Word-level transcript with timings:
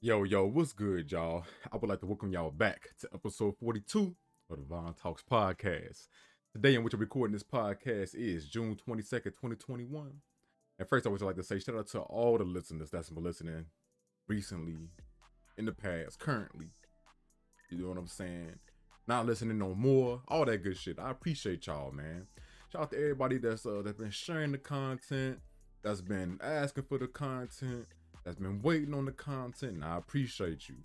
Yo, 0.00 0.22
yo, 0.22 0.46
what's 0.46 0.72
good, 0.72 1.10
y'all? 1.10 1.44
I 1.72 1.76
would 1.76 1.90
like 1.90 1.98
to 1.98 2.06
welcome 2.06 2.30
y'all 2.32 2.52
back 2.52 2.90
to 3.00 3.08
episode 3.12 3.56
42 3.58 4.14
of 4.48 4.56
the 4.56 4.62
Von 4.62 4.94
Talks 4.94 5.24
podcast. 5.28 6.06
Today, 6.52 6.76
in 6.76 6.84
which 6.84 6.94
I'm 6.94 7.00
recording 7.00 7.32
this 7.32 7.42
podcast, 7.42 8.14
is 8.14 8.48
June 8.48 8.76
22nd, 8.76 9.24
2021. 9.24 10.12
And 10.78 10.88
first, 10.88 11.04
I 11.04 11.10
would 11.10 11.20
like 11.20 11.34
to 11.34 11.42
say 11.42 11.58
shout 11.58 11.74
out 11.74 11.88
to 11.88 11.98
all 11.98 12.38
the 12.38 12.44
listeners 12.44 12.90
that's 12.92 13.10
been 13.10 13.24
listening 13.24 13.64
recently, 14.28 14.76
in 15.56 15.64
the 15.64 15.72
past, 15.72 16.20
currently. 16.20 16.68
You 17.68 17.78
know 17.78 17.88
what 17.88 17.98
I'm 17.98 18.06
saying? 18.06 18.54
Not 19.08 19.26
listening 19.26 19.58
no 19.58 19.74
more, 19.74 20.22
all 20.28 20.44
that 20.44 20.62
good 20.62 20.76
shit. 20.76 21.00
I 21.00 21.10
appreciate 21.10 21.66
y'all, 21.66 21.90
man. 21.90 22.28
Shout 22.70 22.82
out 22.82 22.90
to 22.92 22.98
everybody 22.98 23.38
that's 23.38 23.66
uh, 23.66 23.82
that's 23.84 23.98
been 23.98 24.12
sharing 24.12 24.52
the 24.52 24.58
content, 24.58 25.40
that's 25.82 26.02
been 26.02 26.38
asking 26.40 26.84
for 26.84 26.98
the 26.98 27.08
content 27.08 27.88
that's 28.24 28.36
been 28.36 28.62
waiting 28.62 28.94
on 28.94 29.04
the 29.04 29.12
content, 29.12 29.74
and 29.74 29.84
I 29.84 29.96
appreciate 29.96 30.68
you. 30.68 30.76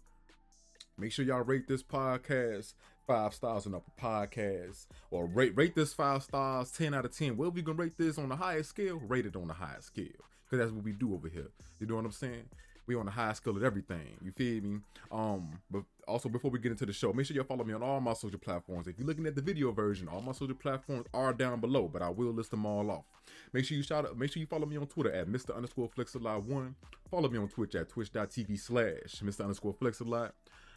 Make 0.98 1.12
sure 1.12 1.26
y'all 1.26 1.42
rate 1.42 1.68
this 1.68 1.84
podcast 1.84 2.74
five 3.08 3.34
stars 3.34 3.66
on 3.66 3.76
Apple 3.76 3.94
Podcasts, 4.00 4.88
or 5.12 5.26
rate 5.26 5.56
rate 5.56 5.76
this 5.76 5.94
five 5.94 6.24
stars, 6.24 6.72
ten 6.72 6.94
out 6.94 7.06
of 7.06 7.16
ten. 7.16 7.36
Well, 7.38 7.52
we 7.52 7.62
gonna 7.62 7.78
rate 7.78 7.98
this 7.98 8.18
on 8.18 8.30
the 8.30 8.36
highest 8.36 8.70
scale, 8.70 9.02
rate 9.08 9.26
it 9.26 9.36
on 9.36 9.48
the 9.48 9.54
highest 9.54 9.88
scale, 9.88 10.06
cause 10.50 10.60
that's 10.60 10.72
what 10.72 10.84
we 10.84 10.92
do 10.94 11.14
over 11.14 11.28
here. 11.28 11.50
You 11.80 11.88
know 11.88 11.96
what 11.96 12.06
I'm 12.06 12.12
saying? 12.12 12.46
We 12.86 12.96
on 12.96 13.06
the 13.06 13.12
highest 13.12 13.42
scale 13.42 13.58
of 13.58 13.64
everything. 13.64 14.18
You 14.22 14.32
feel 14.32 14.62
me? 14.62 14.80
Um, 15.12 15.62
but 15.72 15.84
also 16.08 16.30
before 16.30 16.52
we 16.52 16.60
get 16.60 16.72
into 16.72 16.86
the 16.86 16.94
show, 16.94 17.14
make 17.14 17.26
sure 17.26 17.36
you 17.36 17.44
follow 17.44 17.64
me 17.64 17.74
on 17.74 17.84
all 17.84 18.00
my 18.00 18.14
social 18.14 18.40
platforms. 18.40 18.88
If 18.88 18.98
you're 18.98 19.08
looking 19.08 19.26
at 19.26 19.36
the 19.36 19.42
video 19.42 19.72
version, 19.72 20.08
all 20.08 20.22
my 20.22 20.32
social 20.32 20.56
platforms 20.56 21.06
are 21.14 21.34
down 21.34 21.60
below, 21.60 21.88
but 21.88 22.02
I 22.02 22.10
will 22.10 22.32
list 22.32 22.52
them 22.52 22.66
all 22.66 22.90
off. 22.92 23.06
Make 23.52 23.66
sure 23.66 23.78
you 23.78 23.84
shout 23.84 24.06
out, 24.06 24.18
make 24.18 24.32
sure 24.32 24.42
you 24.42 24.48
follow 24.48 24.66
me 24.66 24.78
on 24.78 24.88
Twitter 24.88 25.12
at 25.12 25.28
Mr. 25.28 25.56
underscore 25.56 25.90
Flexalot1. 25.90 26.74
Follow 27.10 27.30
me 27.30 27.38
on 27.38 27.48
Twitch 27.48 27.76
at 27.76 27.90
twitch.tv 27.90 28.60
slash 28.60 29.22
Mr. 29.22 29.42
underscore 29.42 29.74
Flexalot. 29.74 30.32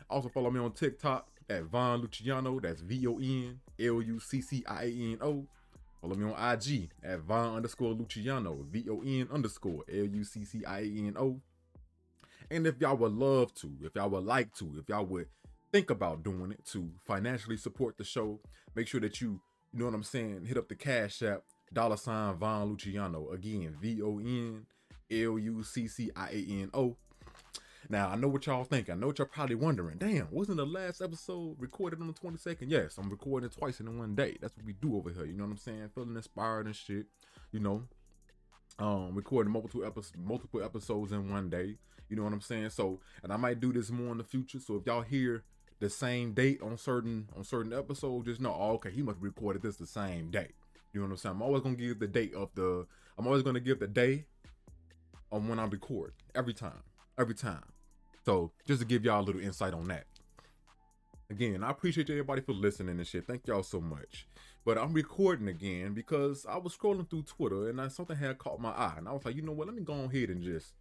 Also 0.09 0.29
follow 0.29 0.51
me 0.51 0.61
on 0.61 0.73
TikTok 0.73 1.29
at 1.49 1.65
Von 1.65 2.02
Lucciano. 2.02 2.61
That's 2.61 2.80
V-O-N 2.80 3.61
L-U-C-C-I-A-N-O. 3.79 5.46
Follow 6.01 6.15
me 6.15 6.30
on 6.30 6.52
IG 6.52 6.90
at 7.02 7.21
Von 7.21 7.57
underscore 7.57 7.95
Lucciano. 7.95 8.65
V-O-N 8.66 9.29
underscore 9.33 9.83
L-U-C-C-I-A-N-O. 9.88 11.40
And 12.51 12.66
if 12.66 12.80
y'all 12.80 12.97
would 12.97 13.13
love 13.13 13.55
to, 13.55 13.73
if 13.83 13.95
y'all 13.95 14.11
would 14.11 14.25
like 14.25 14.55
to, 14.57 14.73
if 14.79 14.89
y'all 14.89 15.05
would 15.07 15.29
think 15.73 15.91
about 15.91 16.23
doing 16.23 16.52
it 16.52 16.65
to 16.66 16.91
financially 17.07 17.57
support 17.57 17.97
the 17.99 18.05
show, 18.05 18.41
make 18.75 18.87
sure 18.87 19.01
that 19.01 19.21
you, 19.21 19.41
you 19.73 19.80
know 19.80 19.87
what 19.87 19.95
I'm 19.95 20.05
saying, 20.05 20.45
hit 20.47 20.57
up 20.57 20.69
the 20.69 20.77
Cash 20.77 21.23
App, 21.23 21.43
dollar 21.73 21.97
sign 21.97 22.37
Von 22.37 22.77
Lucciano. 22.77 23.33
Again, 23.35 23.77
V 23.80 24.01
O 24.02 24.19
N 24.19 24.67
L 25.11 25.39
U 25.39 25.63
C 25.63 25.89
C 25.89 26.11
I 26.15 26.29
A 26.29 26.63
N 26.63 26.71
O. 26.73 26.97
Now, 27.89 28.09
I 28.09 28.17
know 28.17 28.29
what 28.29 28.47
y'all 28.47 28.65
think. 28.65 28.91
I 28.91 28.95
know 28.95 29.09
what 29.09 29.19
y'all 29.19 29.29
probably 29.29 29.55
wondering. 29.55 29.99
Damn, 29.99 30.29
wasn't 30.30 30.57
the 30.57 30.67
last 30.67 31.01
episode 31.01 31.57
recorded 31.59 32.01
on 32.01 32.09
the 32.09 32.13
22nd? 32.15 32.65
Yes, 32.69 32.99
I'm 32.99 33.09
recording 33.09 33.49
it 33.49 33.57
twice 33.57 33.79
in 33.79 33.99
one 33.99 34.17
day. 34.17 34.37
That's 34.41 34.57
what 34.57 34.67
we 34.67 34.73
do 34.73 34.97
over 34.97 35.11
here. 35.11 35.24
You 35.24 35.35
know 35.35 35.45
what 35.45 35.52
I'm 35.52 35.57
saying? 35.57 35.91
Feeling 35.95 36.17
inspired 36.17 36.67
and 36.67 36.74
shit. 36.74 37.07
You 37.52 37.61
know, 37.61 37.85
um, 38.79 39.15
recording 39.15 39.52
multiple 39.52 39.85
episodes, 39.85 40.16
multiple 40.16 40.63
episodes 40.63 41.13
in 41.13 41.30
one 41.30 41.49
day. 41.49 41.77
You 42.09 42.16
know 42.16 42.23
what 42.23 42.32
I'm 42.32 42.41
saying? 42.41 42.71
So, 42.71 43.01
and 43.23 43.33
I 43.33 43.37
might 43.37 43.60
do 43.60 43.73
this 43.73 43.91
more 43.91 44.13
in 44.13 44.18
the 44.18 44.24
future. 44.24 44.60
So 44.60 44.77
if 44.77 44.87
y'all 44.87 45.02
hear 45.02 45.43
the 45.80 45.91
same 45.91 46.33
date 46.33 46.63
on 46.63 46.77
certain 46.79 47.29
on 47.37 47.45
certain 47.45 47.73
episodes, 47.73 48.27
just 48.27 48.41
know, 48.41 48.57
oh, 48.59 48.73
okay, 48.74 48.91
he 48.91 49.02
must 49.02 49.18
recorded 49.21 49.63
this 49.63 49.77
the 49.77 49.87
same 49.87 50.30
day. 50.30 50.49
You 50.93 51.01
know 51.01 51.07
what 51.07 51.13
I'm 51.13 51.16
saying? 51.18 51.35
I'm 51.37 51.43
always 51.43 51.63
gonna 51.63 51.77
give 51.77 51.99
the 51.99 52.07
date 52.07 52.35
of 52.35 52.51
the. 52.55 52.87
I'm 53.18 53.27
always 53.27 53.43
gonna 53.43 53.60
give 53.60 53.80
the 53.80 53.88
day 53.88 54.24
on 55.33 55.49
when 55.49 55.59
I 55.59 55.65
record 55.65 56.13
every 56.35 56.55
time, 56.55 56.83
every 57.18 57.35
time. 57.35 57.65
So 58.24 58.52
just 58.66 58.80
to 58.80 58.87
give 58.87 59.05
y'all 59.05 59.21
a 59.21 59.24
little 59.24 59.40
insight 59.40 59.74
on 59.74 59.88
that. 59.88 60.05
Again, 61.29 61.65
I 61.65 61.71
appreciate 61.71 62.09
everybody 62.09 62.41
for 62.41 62.52
listening 62.52 62.99
and 62.99 63.07
shit. 63.07 63.27
Thank 63.27 63.46
y'all 63.46 63.65
so 63.65 63.80
much. 63.80 64.28
But 64.65 64.78
I'm 64.78 64.93
recording 64.93 65.49
again 65.49 65.93
because 65.93 66.47
I 66.49 66.56
was 66.56 66.77
scrolling 66.77 67.09
through 67.09 67.23
Twitter 67.23 67.69
and 67.69 67.81
I, 67.81 67.89
something 67.89 68.17
had 68.17 68.39
caught 68.39 68.61
my 68.61 68.71
eye, 68.71 68.95
and 68.97 69.09
I 69.09 69.12
was 69.12 69.25
like, 69.25 69.34
you 69.34 69.43
know 69.43 69.53
what? 69.53 69.67
Let 69.67 69.77
me 69.77 69.83
go 69.83 69.95
ahead 69.95 70.31
and 70.31 70.43
just 70.43 70.75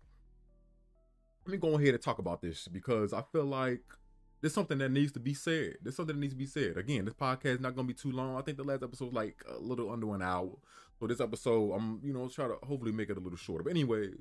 let 1.45 1.51
me 1.51 1.57
go 1.57 1.77
ahead 1.77 1.93
and 1.93 2.01
talk 2.01 2.19
about 2.19 2.41
this 2.41 2.67
because 2.67 3.13
I 3.13 3.23
feel 3.31 3.45
like 3.45 3.81
there's 4.41 4.53
something 4.53 4.77
that 4.79 4.91
needs 4.91 5.11
to 5.13 5.19
be 5.19 5.33
said. 5.33 5.77
There's 5.81 5.95
something 5.95 6.15
that 6.15 6.19
needs 6.19 6.33
to 6.33 6.37
be 6.37 6.45
said. 6.45 6.77
Again, 6.77 7.05
this 7.05 7.13
podcast 7.13 7.55
is 7.55 7.59
not 7.59 7.75
gonna 7.75 7.87
be 7.87 7.93
too 7.93 8.11
long. 8.11 8.37
I 8.37 8.41
think 8.41 8.57
the 8.57 8.63
last 8.63 8.83
episode 8.83 9.05
was 9.05 9.13
like 9.13 9.43
a 9.47 9.59
little 9.59 9.91
under 9.91 10.13
an 10.13 10.21
hour. 10.21 10.51
So 10.99 11.07
this 11.07 11.19
episode, 11.19 11.73
I'm 11.73 11.99
you 12.03 12.13
know 12.13 12.27
try 12.27 12.47
to 12.47 12.57
hopefully 12.63 12.91
make 12.91 13.09
it 13.09 13.17
a 13.17 13.19
little 13.19 13.37
shorter. 13.37 13.63
But 13.63 13.71
anyways, 13.71 14.13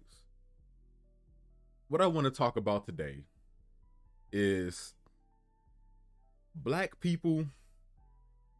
what 1.88 2.00
I 2.00 2.06
want 2.06 2.24
to 2.24 2.30
talk 2.30 2.56
about 2.56 2.86
today 2.86 3.24
is 4.32 4.94
black 6.54 7.00
people. 7.00 7.46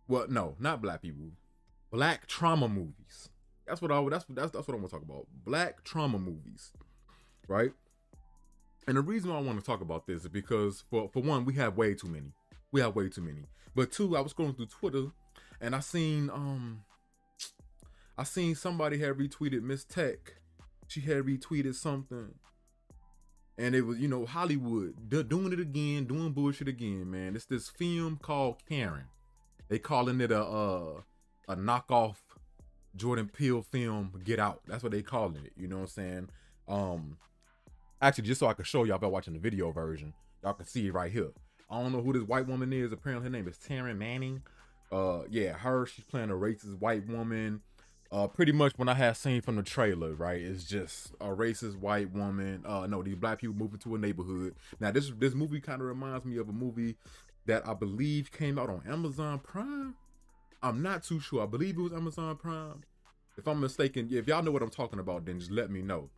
Well, 0.08 0.26
no, 0.28 0.56
not 0.58 0.82
black 0.82 1.02
people. 1.02 1.30
Black 1.90 2.26
trauma 2.26 2.68
movies. 2.68 3.28
That's 3.66 3.80
what 3.80 3.90
I 3.90 4.02
that's 4.08 4.24
that's 4.28 4.50
that's 4.52 4.68
what 4.68 4.74
I 4.74 4.78
want 4.78 4.90
to 4.90 4.96
talk 4.96 5.02
about. 5.02 5.26
Black 5.44 5.84
trauma 5.84 6.18
movies, 6.18 6.72
right? 7.48 7.72
And 8.86 8.96
the 8.96 9.00
reason 9.00 9.30
I 9.30 9.40
want 9.40 9.58
to 9.58 9.64
talk 9.64 9.80
about 9.80 10.06
this 10.06 10.22
is 10.22 10.28
because 10.28 10.84
for 10.90 11.08
for 11.12 11.22
one, 11.22 11.44
we 11.44 11.54
have 11.54 11.76
way 11.76 11.94
too 11.94 12.08
many. 12.08 12.32
We 12.72 12.80
have 12.80 12.94
way 12.94 13.08
too 13.08 13.22
many. 13.22 13.44
But 13.74 13.92
two, 13.92 14.16
I 14.16 14.20
was 14.20 14.32
going 14.32 14.54
through 14.54 14.66
Twitter 14.66 15.06
and 15.60 15.74
I 15.74 15.80
seen 15.80 16.30
um 16.30 16.82
I 18.16 18.24
seen 18.24 18.54
somebody 18.54 18.98
had 18.98 19.14
retweeted 19.14 19.62
Miss 19.62 19.84
Tech. 19.84 20.34
She 20.86 21.00
had 21.00 21.24
retweeted 21.24 21.74
something. 21.74 22.34
And 23.56 23.74
it 23.74 23.82
was, 23.82 23.98
you 23.98 24.08
know, 24.08 24.26
Hollywood 24.26 25.08
doing 25.08 25.52
it 25.52 25.60
again, 25.60 26.04
doing 26.06 26.32
bullshit 26.32 26.68
again, 26.68 27.10
man. 27.10 27.36
It's 27.36 27.44
this 27.44 27.68
film 27.68 28.18
called 28.20 28.56
Karen. 28.68 29.04
They 29.68 29.78
calling 29.78 30.20
it 30.20 30.32
a 30.32 30.42
uh, 30.42 31.00
a 31.48 31.56
knockoff 31.56 32.16
Jordan 32.96 33.30
Peele 33.32 33.62
film, 33.62 34.12
Get 34.24 34.38
Out. 34.38 34.62
That's 34.66 34.82
what 34.82 34.92
they 34.92 35.02
calling 35.02 35.44
it. 35.44 35.52
You 35.56 35.68
know 35.68 35.76
what 35.76 35.82
I'm 35.82 35.88
saying? 35.88 36.28
Um, 36.66 37.16
Actually, 38.04 38.24
just 38.24 38.38
so 38.38 38.46
I 38.48 38.52
can 38.52 38.66
show 38.66 38.84
y'all 38.84 38.98
by 38.98 39.06
watching 39.06 39.32
the 39.32 39.38
video 39.38 39.70
version, 39.70 40.12
y'all 40.42 40.52
can 40.52 40.66
see 40.66 40.88
it 40.88 40.92
right 40.92 41.10
here. 41.10 41.30
I 41.70 41.80
don't 41.80 41.90
know 41.90 42.02
who 42.02 42.12
this 42.12 42.28
white 42.28 42.46
woman 42.46 42.70
is. 42.70 42.92
Apparently, 42.92 43.24
her 43.24 43.30
name 43.30 43.48
is 43.48 43.56
Taryn 43.56 43.96
Manning. 43.96 44.42
Uh, 44.92 45.20
yeah, 45.30 45.52
her. 45.52 45.86
She's 45.86 46.04
playing 46.04 46.28
a 46.28 46.34
racist 46.34 46.78
white 46.80 47.08
woman. 47.08 47.62
Uh, 48.14 48.28
pretty 48.28 48.52
much 48.52 48.72
when 48.76 48.88
I 48.88 48.94
had 48.94 49.16
seen 49.16 49.40
from 49.40 49.56
the 49.56 49.62
trailer, 49.62 50.14
right, 50.14 50.40
it's 50.40 50.64
just 50.64 51.12
a 51.20 51.26
racist 51.26 51.76
white 51.78 52.12
woman. 52.12 52.62
Uh, 52.64 52.86
no, 52.86 53.02
these 53.02 53.16
black 53.16 53.40
people 53.40 53.56
moving 53.56 53.80
to 53.80 53.96
a 53.96 53.98
neighborhood. 53.98 54.54
Now, 54.78 54.92
this 54.92 55.10
this 55.18 55.34
movie 55.34 55.60
kind 55.60 55.80
of 55.80 55.88
reminds 55.88 56.24
me 56.24 56.36
of 56.36 56.48
a 56.48 56.52
movie 56.52 56.96
that 57.46 57.66
I 57.66 57.74
believe 57.74 58.30
came 58.30 58.58
out 58.58 58.70
on 58.70 58.82
Amazon 58.88 59.40
Prime. 59.40 59.94
I'm 60.62 60.80
not 60.80 61.02
too 61.02 61.18
sure. 61.18 61.42
I 61.42 61.46
believe 61.46 61.76
it 61.76 61.82
was 61.82 61.92
Amazon 61.92 62.36
Prime. 62.36 62.84
If 63.36 63.48
I'm 63.48 63.60
mistaken, 63.60 64.08
if 64.12 64.28
y'all 64.28 64.42
know 64.42 64.52
what 64.52 64.62
I'm 64.62 64.70
talking 64.70 65.00
about, 65.00 65.24
then 65.26 65.40
just 65.40 65.50
let 65.50 65.70
me 65.70 65.82
know 65.82 66.08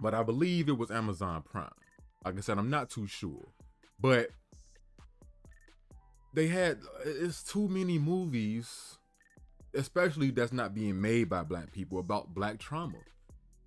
but 0.00 0.14
I 0.14 0.22
believe 0.22 0.68
it 0.68 0.78
was 0.78 0.90
Amazon 0.90 1.42
Prime. 1.42 1.70
Like 2.24 2.38
I 2.38 2.40
said, 2.40 2.58
I'm 2.58 2.70
not 2.70 2.90
too 2.90 3.06
sure, 3.06 3.48
but 4.00 4.30
they 6.32 6.48
had 6.48 6.78
it's 7.04 7.42
too 7.42 7.68
many 7.68 7.98
movies, 7.98 8.98
especially 9.74 10.30
that's 10.30 10.52
not 10.52 10.74
being 10.74 11.00
made 11.00 11.28
by 11.28 11.42
black 11.42 11.72
people 11.72 11.98
about 11.98 12.34
black 12.34 12.58
trauma. 12.58 12.98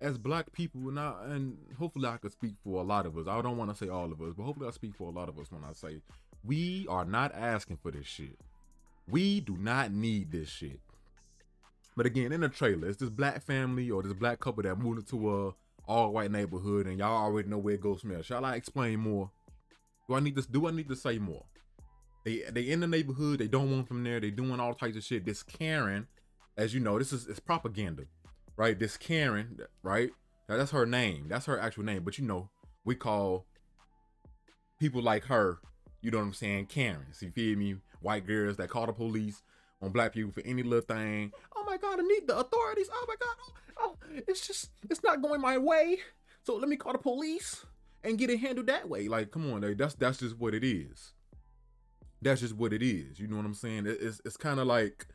As 0.00 0.16
black 0.16 0.52
people, 0.52 0.88
and 0.88 0.98
and 0.98 1.56
hopefully 1.76 2.08
I 2.08 2.18
could 2.18 2.32
speak 2.32 2.54
for 2.62 2.80
a 2.80 2.84
lot 2.84 3.04
of 3.04 3.18
us. 3.18 3.26
I 3.26 3.42
don't 3.42 3.56
want 3.56 3.70
to 3.70 3.76
say 3.76 3.90
all 3.90 4.12
of 4.12 4.20
us, 4.22 4.32
but 4.36 4.44
hopefully 4.44 4.68
I 4.68 4.70
speak 4.70 4.94
for 4.94 5.08
a 5.08 5.12
lot 5.12 5.28
of 5.28 5.38
us 5.38 5.50
when 5.50 5.64
I 5.64 5.72
say 5.72 6.02
we 6.44 6.86
are 6.88 7.04
not 7.04 7.34
asking 7.34 7.78
for 7.82 7.90
this 7.90 8.06
shit. 8.06 8.38
We 9.08 9.40
do 9.40 9.56
not 9.56 9.90
need 9.90 10.30
this 10.30 10.48
shit. 10.48 10.80
But 11.96 12.06
again, 12.06 12.30
in 12.30 12.42
the 12.42 12.48
trailer, 12.48 12.88
it's 12.88 12.98
this 12.98 13.10
black 13.10 13.42
family 13.42 13.90
or 13.90 14.04
this 14.04 14.12
black 14.12 14.38
couple 14.38 14.62
that 14.62 14.78
moved 14.78 15.00
into 15.00 15.34
a 15.34 15.54
all 15.88 16.12
white 16.12 16.30
neighborhood, 16.30 16.86
and 16.86 16.98
y'all 16.98 17.24
already 17.24 17.48
know 17.48 17.58
where 17.58 17.74
it 17.74 17.80
goes 17.80 18.02
from 18.02 18.10
there. 18.10 18.22
Shall 18.22 18.44
I 18.44 18.54
explain 18.54 19.00
more? 19.00 19.30
Do 20.06 20.14
I 20.14 20.20
need 20.20 20.36
to 20.36 20.42
do 20.42 20.68
I 20.68 20.70
need 20.70 20.88
to 20.88 20.96
say 20.96 21.18
more? 21.18 21.44
They 22.28 22.42
they 22.50 22.68
in 22.68 22.80
the 22.80 22.86
neighborhood, 22.86 23.38
they 23.38 23.48
don't 23.48 23.70
want 23.70 23.88
from 23.88 24.04
there, 24.04 24.20
they 24.20 24.30
doing 24.30 24.60
all 24.60 24.74
types 24.74 24.96
of 24.96 25.02
shit. 25.02 25.24
This 25.24 25.42
Karen, 25.42 26.06
as 26.58 26.74
you 26.74 26.80
know, 26.80 26.98
this 26.98 27.10
is 27.10 27.26
it's 27.26 27.40
propaganda, 27.40 28.02
right? 28.54 28.78
This 28.78 28.98
Karen, 28.98 29.58
right? 29.82 30.10
Now, 30.46 30.58
that's 30.58 30.72
her 30.72 30.84
name. 30.84 31.26
That's 31.28 31.46
her 31.46 31.58
actual 31.58 31.84
name. 31.84 32.02
But 32.04 32.18
you 32.18 32.26
know, 32.26 32.50
we 32.84 32.96
call 32.96 33.46
people 34.78 35.00
like 35.00 35.24
her, 35.24 35.58
you 36.02 36.10
know 36.10 36.18
what 36.18 36.24
I'm 36.24 36.34
saying, 36.34 36.66
Karens. 36.66 37.22
You 37.22 37.30
feel 37.30 37.56
me? 37.56 37.76
White 38.02 38.26
girls 38.26 38.58
that 38.58 38.68
call 38.68 38.84
the 38.84 38.92
police 38.92 39.42
on 39.80 39.90
black 39.90 40.12
people 40.12 40.30
for 40.30 40.42
any 40.42 40.62
little 40.62 40.84
thing. 40.84 41.32
Oh 41.56 41.64
my 41.64 41.78
god, 41.78 41.98
I 41.98 42.02
need 42.02 42.28
the 42.28 42.38
authorities. 42.38 42.90
Oh 42.92 43.06
my 43.08 43.14
god. 43.18 43.36
Oh, 43.40 43.52
oh, 43.78 43.96
it's 44.26 44.46
just 44.46 44.70
it's 44.90 45.02
not 45.02 45.22
going 45.22 45.40
my 45.40 45.56
way. 45.56 45.98
So 46.44 46.56
let 46.56 46.68
me 46.68 46.76
call 46.76 46.92
the 46.92 46.98
police 46.98 47.64
and 48.04 48.18
get 48.18 48.28
it 48.28 48.38
handled 48.38 48.66
that 48.66 48.86
way. 48.86 49.08
Like, 49.08 49.30
come 49.30 49.50
on, 49.50 49.62
that's 49.78 49.94
that's 49.94 50.18
just 50.18 50.38
what 50.38 50.54
it 50.54 50.62
is. 50.62 51.14
That's 52.20 52.40
just 52.40 52.56
what 52.56 52.72
it 52.72 52.82
is. 52.82 53.18
You 53.18 53.28
know 53.28 53.36
what 53.36 53.46
I'm 53.46 53.54
saying? 53.54 53.84
It's 53.86 54.20
it's 54.24 54.36
kind 54.36 54.58
of 54.58 54.66
like 54.66 55.06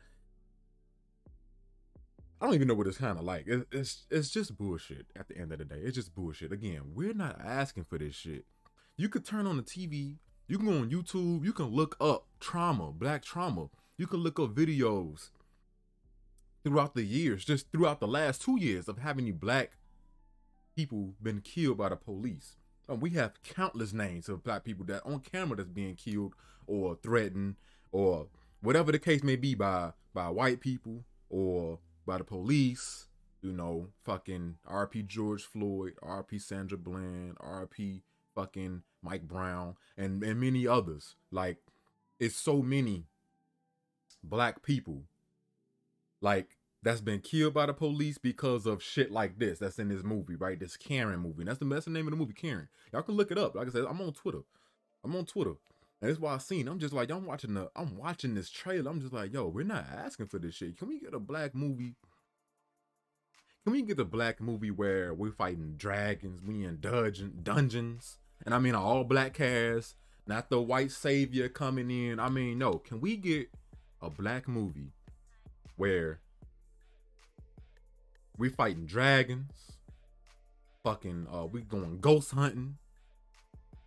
I 2.40 2.46
don't 2.46 2.54
even 2.54 2.68
know 2.68 2.74
what 2.74 2.86
it's 2.86 2.98
kind 2.98 3.18
of 3.18 3.24
like. 3.24 3.46
It, 3.46 3.66
it's 3.72 4.04
it's 4.10 4.30
just 4.30 4.56
bullshit. 4.56 5.06
At 5.16 5.28
the 5.28 5.38
end 5.38 5.52
of 5.52 5.58
the 5.58 5.64
day, 5.64 5.80
it's 5.82 5.96
just 5.96 6.14
bullshit. 6.14 6.52
Again, 6.52 6.82
we're 6.94 7.14
not 7.14 7.40
asking 7.42 7.84
for 7.84 7.98
this 7.98 8.14
shit. 8.14 8.44
You 8.96 9.08
could 9.08 9.24
turn 9.24 9.46
on 9.46 9.56
the 9.56 9.62
TV. 9.62 10.16
You 10.46 10.58
can 10.58 10.66
go 10.66 10.78
on 10.78 10.90
YouTube. 10.90 11.44
You 11.44 11.52
can 11.52 11.66
look 11.66 11.96
up 12.00 12.26
trauma, 12.40 12.92
black 12.92 13.22
trauma. 13.22 13.68
You 13.96 14.06
can 14.06 14.20
look 14.20 14.38
up 14.38 14.54
videos 14.54 15.30
throughout 16.64 16.94
the 16.94 17.04
years, 17.04 17.44
just 17.44 17.70
throughout 17.70 18.00
the 18.00 18.08
last 18.08 18.42
two 18.42 18.58
years 18.58 18.88
of 18.88 18.98
having 18.98 19.26
you 19.26 19.34
black 19.34 19.78
people 20.74 21.14
been 21.22 21.40
killed 21.40 21.78
by 21.78 21.88
the 21.88 21.96
police. 21.96 22.56
Um, 22.88 23.00
we 23.00 23.10
have 23.10 23.42
countless 23.42 23.92
names 23.92 24.28
of 24.28 24.44
black 24.44 24.64
people 24.64 24.84
that 24.86 25.04
on 25.04 25.20
camera 25.20 25.56
that's 25.56 25.68
being 25.70 25.94
killed 25.94 26.34
or 26.66 26.96
threatened 27.02 27.56
or 27.92 28.26
whatever 28.60 28.92
the 28.92 28.98
case 28.98 29.22
may 29.22 29.36
be 29.36 29.54
by 29.54 29.92
by 30.12 30.28
white 30.28 30.60
people 30.60 31.04
or 31.30 31.78
by 32.06 32.18
the 32.18 32.24
police. 32.24 33.06
You 33.42 33.52
know, 33.52 33.88
fucking 34.04 34.56
RP 34.66 35.06
George 35.06 35.42
Floyd, 35.42 35.94
RP 36.02 36.40
Sandra 36.40 36.78
Bland, 36.78 37.36
RP 37.38 38.00
fucking 38.34 38.82
Mike 39.02 39.28
Brown, 39.28 39.76
and 39.98 40.22
and 40.22 40.40
many 40.40 40.66
others. 40.66 41.16
Like, 41.30 41.58
it's 42.18 42.36
so 42.36 42.62
many 42.62 43.04
black 44.22 44.62
people 44.62 45.02
like 46.22 46.53
that's 46.84 47.00
been 47.00 47.20
killed 47.20 47.54
by 47.54 47.66
the 47.66 47.72
police 47.72 48.18
because 48.18 48.66
of 48.66 48.82
shit 48.82 49.10
like 49.10 49.38
this 49.38 49.58
that's 49.58 49.78
in 49.78 49.88
this 49.88 50.04
movie, 50.04 50.36
right? 50.36 50.60
This 50.60 50.76
Karen 50.76 51.20
movie. 51.20 51.40
And 51.40 51.48
that's 51.48 51.58
the 51.58 51.64
that's 51.64 51.86
the 51.86 51.90
name 51.90 52.06
of 52.06 52.10
the 52.10 52.16
movie, 52.16 52.34
Karen. 52.34 52.68
Y'all 52.92 53.02
can 53.02 53.16
look 53.16 53.32
it 53.32 53.38
up. 53.38 53.54
Like 53.54 53.68
I 53.68 53.70
said, 53.70 53.86
I'm 53.88 54.00
on 54.02 54.12
Twitter. 54.12 54.42
I'm 55.02 55.16
on 55.16 55.24
Twitter. 55.24 55.54
And 56.00 56.10
that's 56.10 56.20
why 56.20 56.34
I 56.34 56.38
seen. 56.38 56.68
I'm 56.68 56.78
just 56.78 56.92
like, 56.92 57.10
I'm 57.10 57.24
watching 57.24 57.54
the 57.54 57.70
I'm 57.74 57.96
watching 57.96 58.34
this 58.34 58.50
trailer. 58.50 58.90
I'm 58.90 59.00
just 59.00 59.14
like, 59.14 59.32
yo, 59.32 59.48
we're 59.48 59.64
not 59.64 59.86
asking 59.90 60.26
for 60.26 60.38
this 60.38 60.54
shit. 60.54 60.76
Can 60.78 60.88
we 60.88 61.00
get 61.00 61.14
a 61.14 61.18
black 61.18 61.54
movie? 61.54 61.94
Can 63.64 63.72
we 63.72 63.80
get 63.80 63.98
a 63.98 64.04
black 64.04 64.42
movie 64.42 64.70
where 64.70 65.14
we're 65.14 65.32
fighting 65.32 65.74
dragons, 65.78 66.42
we 66.42 66.64
in 66.64 66.80
dungeon 66.80 67.40
dungeons? 67.42 68.18
And 68.44 68.54
I 68.54 68.58
mean 68.58 68.74
all 68.74 69.04
black 69.04 69.32
cast, 69.32 69.94
not 70.26 70.50
the 70.50 70.60
white 70.60 70.90
savior 70.90 71.48
coming 71.48 71.90
in. 71.90 72.20
I 72.20 72.28
mean, 72.28 72.58
no, 72.58 72.74
can 72.74 73.00
we 73.00 73.16
get 73.16 73.48
a 74.02 74.10
black 74.10 74.46
movie 74.46 74.92
where 75.76 76.20
we 78.38 78.48
fighting 78.48 78.86
dragons. 78.86 79.50
Fucking 80.82 81.26
uh 81.32 81.46
we 81.46 81.62
going 81.62 81.98
ghost 82.00 82.32
hunting. 82.32 82.76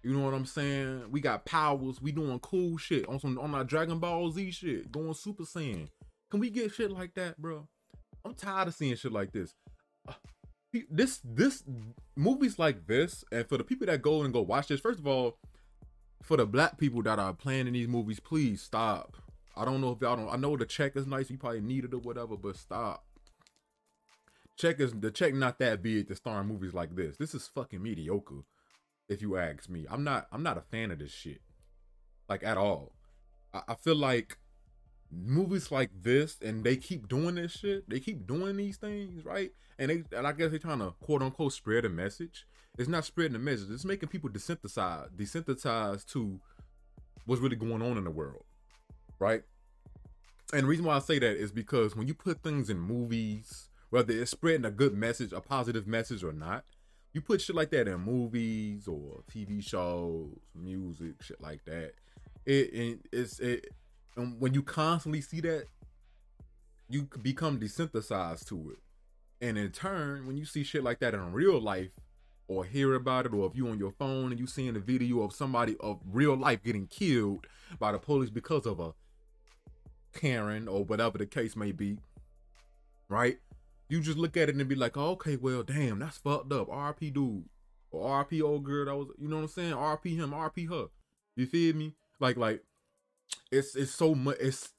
You 0.04 0.14
know 0.14 0.24
what 0.24 0.34
I'm 0.34 0.46
saying? 0.46 1.12
We 1.12 1.20
got 1.20 1.46
powers. 1.46 2.02
We 2.02 2.12
doing 2.12 2.40
cool 2.40 2.78
shit 2.78 3.08
on 3.08 3.20
some 3.20 3.38
on 3.38 3.54
our 3.54 3.64
Dragon 3.64 4.00
Ball 4.00 4.32
Z 4.32 4.52
shit. 4.52 4.92
Going 4.92 5.14
Super 5.14 5.44
Saiyan. 5.44 5.90
Can 6.30 6.40
we 6.40 6.50
get 6.50 6.74
shit 6.74 6.92
like 6.92 7.14
that, 7.16 7.38
bro? 7.38 7.68
I'm 8.26 8.34
tired 8.34 8.68
of 8.68 8.74
seeing 8.74 8.96
shit 8.96 9.12
like 9.12 9.32
this. 9.32 9.54
Uh, 10.08 10.14
this 10.90 11.22
this 11.24 11.64
movies 12.16 12.60
like 12.60 12.88
this, 12.88 13.24
and 13.32 13.48
for 13.48 13.58
the 13.58 13.64
people 13.64 13.88
that 13.88 14.02
go 14.02 14.24
and 14.24 14.34
go 14.34 14.42
watch 14.42 14.68
this, 14.68 14.80
first 14.80 15.00
of 15.00 15.08
all, 15.08 15.38
for 16.24 16.38
the 16.38 16.46
black 16.46 16.78
people 16.78 17.02
that 17.04 17.20
are 17.20 17.34
playing 17.34 17.68
in 17.68 17.74
these 17.74 17.88
movies, 17.88 18.20
please 18.20 18.62
stop. 18.62 19.18
I 19.56 19.66
don't 19.66 19.82
know 19.82 19.92
if 19.92 20.02
y'all 20.02 20.16
don't. 20.16 20.30
I 20.30 20.38
know 20.38 20.56
the 20.56 20.66
check 20.66 20.96
is 20.96 21.08
nice. 21.08 21.30
You 21.30 21.38
probably 21.38 21.62
need 21.62 21.86
it 21.86 21.94
or 21.94 22.00
whatever, 22.00 22.38
but 22.38 22.58
stop 22.58 23.07
check 24.58 24.80
is 24.80 24.92
the 24.92 25.12
check 25.12 25.34
not 25.34 25.60
that 25.60 25.82
big 25.82 26.08
to 26.08 26.16
star 26.16 26.42
in 26.42 26.48
movies 26.48 26.74
like 26.74 26.96
this. 26.96 27.18
This 27.18 27.34
is 27.34 27.48
fucking 27.48 27.82
mediocre, 27.82 28.44
if 29.08 29.22
you 29.22 29.38
ask 29.38 29.70
me. 29.70 29.86
I'm 29.90 30.04
not 30.04 30.28
I'm 30.32 30.44
not 30.44 30.58
a 30.58 30.62
fan 30.62 30.92
of 30.92 31.00
this 31.00 31.12
shit. 31.12 31.42
Like 32.28 32.44
at 32.44 32.58
all. 32.58 32.92
I, 33.54 33.62
I 33.70 33.76
feel 33.76 33.96
like 33.96 34.38
movies 35.10 35.72
like 35.72 35.92
this 36.02 36.38
and 36.42 36.64
they 36.64 36.76
keep 36.76 37.08
doing 37.08 37.36
this 37.36 37.54
shit. 37.54 37.90
They 37.90 38.00
keep 38.00 38.28
doing 38.28 38.58
these 38.58 38.78
things, 38.78 39.24
right? 39.24 39.52
And 39.80 39.90
they 39.90 40.04
and 40.18 40.28
I 40.28 40.34
guess 40.34 40.50
they're 40.50 40.60
trying 40.60 40.80
to 40.80 40.94
quote 41.00 41.22
unquote 41.22 41.54
spread 41.54 41.86
a 41.86 41.90
message. 41.90 42.46
It's 42.78 42.90
not 42.90 43.06
spreading 43.06 43.36
a 43.36 43.40
message. 43.40 43.70
It's 43.72 43.86
making 43.86 44.10
people 44.10 44.30
desensitized, 44.30 45.16
desensitized 45.16 46.08
to 46.14 46.40
what's 47.26 47.42
really 47.42 47.56
going 47.56 47.82
on 47.82 47.98
in 47.98 48.04
the 48.04 48.12
world, 48.12 48.44
right? 49.20 49.44
And 50.54 50.64
the 50.64 50.68
reason 50.68 50.86
why 50.86 50.96
I 50.96 51.00
say 51.00 51.20
that 51.20 51.38
is 51.38 51.52
because 51.52 51.96
when 51.96 52.08
you 52.08 52.14
put 52.14 52.42
things 52.42 52.70
in 52.70 52.80
movies, 52.80 53.67
whether 53.90 54.14
it's 54.14 54.32
spreading 54.32 54.66
a 54.66 54.72
good 54.72 54.94
message, 54.94 55.34
a 55.34 55.42
positive 55.42 55.88
message 55.88 56.24
or 56.24 56.34
not. 56.34 56.64
You 57.14 57.22
put 57.22 57.42
shit 57.42 57.56
like 57.56 57.72
that 57.72 57.88
in 57.88 58.00
movies 58.02 58.88
or 58.88 59.24
TV 59.32 59.66
shows, 59.66 60.38
music, 60.54 61.22
shit 61.22 61.42
like 61.42 61.66
that. 61.66 61.94
It, 62.46 62.74
it 62.74 63.00
it's 63.12 63.40
it 63.40 63.68
and 64.16 64.40
when 64.40 64.54
you 64.54 64.64
constantly 64.64 65.22
see 65.22 65.42
that, 65.42 65.66
you 66.90 67.08
become 67.22 67.60
desensitized 67.60 68.48
to 68.48 68.72
it. 68.72 68.80
And 69.46 69.58
in 69.58 69.72
turn, 69.72 70.26
when 70.26 70.38
you 70.38 70.46
see 70.46 70.64
shit 70.64 70.84
like 70.84 71.00
that 71.00 71.14
in 71.14 71.32
real 71.32 71.60
life, 71.62 71.92
or 72.48 72.64
hear 72.64 72.94
about 72.96 73.26
it, 73.26 73.34
or 73.34 73.46
if 73.46 73.56
you 73.56 73.68
on 73.68 73.78
your 73.78 73.92
phone 73.92 74.32
and 74.32 74.40
you 74.40 74.48
seeing 74.48 74.76
a 74.76 74.80
video 74.80 75.22
of 75.22 75.34
somebody 75.34 75.76
of 75.80 76.00
real 76.10 76.36
life 76.36 76.64
getting 76.64 76.88
killed 76.88 77.46
by 77.78 77.92
the 77.92 78.00
police 78.00 78.30
because 78.30 78.66
of 78.66 78.80
a 78.80 78.94
Karen 80.14 80.68
or 80.68 80.86
whatever 80.86 81.18
the 81.18 81.26
case 81.26 81.56
may 81.56 81.72
be, 81.72 81.98
right? 83.10 83.40
You 83.90 84.02
just 84.02 84.18
look 84.18 84.36
at 84.38 84.50
it 84.50 84.56
and 84.56 84.68
be 84.68 84.76
like, 84.76 84.98
oh, 84.98 85.12
okay, 85.12 85.36
well, 85.36 85.64
damn, 85.64 86.00
that's 86.00 86.18
fucked 86.18 86.52
up. 86.52 86.68
RP 86.70 87.14
dude. 87.14 87.46
Or 87.90 88.26
RP 88.26 88.42
old 88.42 88.66
girl 88.66 88.86
that 88.86 88.96
was, 88.96 89.08
you 89.18 89.30
know 89.30 89.38
what 89.38 89.44
I'm 89.44 89.48
saying? 89.48 89.74
RP 89.74 90.18
him, 90.18 90.32
RP 90.32 90.70
her. 90.70 90.88
You 91.36 91.46
feel 91.46 91.74
me? 91.76 91.94
Like, 92.20 92.36
like, 92.36 92.64
it's 93.52 93.76
it's 93.76 93.92
so 93.92 94.16
much 94.16 94.38
it's 94.40 94.74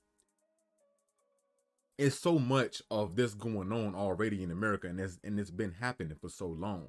it's 1.96 2.18
so 2.18 2.38
much 2.38 2.82
of 2.90 3.16
this 3.16 3.34
going 3.34 3.72
on 3.72 3.94
already 3.94 4.42
in 4.42 4.50
America 4.50 4.86
and 4.88 5.00
it's 5.00 5.18
and 5.24 5.38
it's 5.38 5.50
been 5.50 5.74
happening 5.80 6.16
for 6.20 6.28
so 6.28 6.46
long 6.46 6.88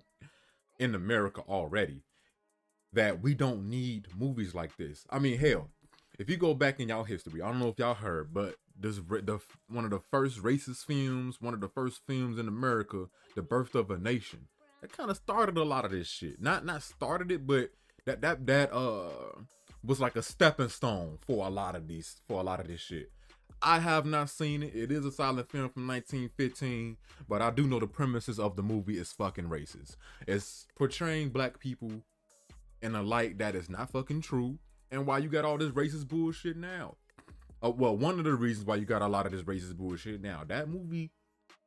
in 0.78 0.96
America 0.96 1.42
already 1.48 2.04
that 2.94 3.22
we 3.22 3.34
don't 3.34 3.70
need 3.70 4.08
movies 4.18 4.56
like 4.56 4.76
this. 4.78 5.06
I 5.10 5.20
mean, 5.20 5.38
hell, 5.38 5.70
if 6.18 6.30
you 6.30 6.38
go 6.38 6.54
back 6.54 6.80
in 6.80 6.90
y'all 6.90 7.04
history, 7.04 7.42
I 7.42 7.48
don't 7.48 7.60
know 7.60 7.70
if 7.70 7.80
y'all 7.80 7.94
heard, 7.94 8.34
but 8.34 8.56
this 8.80 8.96
the 8.96 9.40
one 9.68 9.86
of 9.86 9.92
the 9.92 10.00
first 10.00 10.42
racist 10.42 10.86
films, 10.86 11.42
one 11.42 11.54
of 11.54 11.62
the 11.62 11.68
first 11.68 12.02
films 12.08 12.38
in 12.38 12.48
America, 12.48 13.06
The 13.36 13.42
Birth 13.42 13.76
of 13.76 13.92
a 13.92 13.98
Nation. 13.98 14.48
That 14.82 14.96
kind 14.96 15.10
of 15.10 15.18
started 15.18 15.58
a 15.58 15.64
lot 15.64 15.86
of 15.86 15.92
this 15.92 16.08
shit. 16.08 16.42
Not 16.42 16.66
not 16.66 16.84
started 16.84 17.32
it, 17.32 17.46
but 17.46 17.72
that 18.06 18.22
that 18.22 18.48
that 18.48 18.74
uh 18.74 19.42
was 19.84 20.00
like 20.00 20.16
a 20.16 20.22
stepping 20.22 20.70
stone 20.70 21.18
for 21.26 21.46
a 21.46 21.50
lot 21.50 21.76
of 21.76 21.88
these 21.88 22.22
for 22.28 22.40
a 22.40 22.44
lot 22.44 22.60
of 22.60 22.68
this 22.68 22.82
shit. 22.82 23.12
I 23.62 23.80
have 23.80 24.06
not 24.06 24.30
seen 24.30 24.64
it. 24.64 24.74
It 24.74 24.92
is 24.92 25.06
a 25.06 25.12
silent 25.12 25.50
film 25.50 25.70
from 25.70 25.86
1915, 25.86 26.96
but 27.28 27.42
I 27.42 27.52
do 27.52 27.68
know 27.68 27.80
the 27.80 27.88
premises 27.88 28.40
of 28.40 28.56
the 28.56 28.64
movie 28.64 28.98
is 28.98 29.12
fucking 29.12 29.50
racist. 29.50 29.98
It's 30.28 30.66
portraying 30.78 31.30
black 31.30 31.60
people 31.60 31.92
in 32.82 32.96
a 32.96 33.04
light 33.04 33.38
that 33.40 33.56
is 33.56 33.70
not 33.70 33.92
fucking 33.92 34.22
true, 34.22 34.60
and 34.92 35.06
why 35.06 35.18
you 35.18 35.28
got 35.28 35.44
all 35.44 35.58
this 35.58 35.72
racist 35.72 36.08
bullshit 36.08 36.56
now. 36.56 36.96
Uh, 37.62 37.72
well, 37.72 37.96
one 37.96 38.18
of 38.20 38.26
the 38.26 38.34
reasons 38.34 38.66
why 38.66 38.76
you 38.76 38.86
got 38.86 39.02
a 39.02 39.08
lot 39.08 39.26
of 39.26 39.32
this 39.32 39.44
racist 39.44 39.76
bullshit 39.76 40.22
now, 40.22 40.44
that 40.48 40.70
movie 40.70 41.12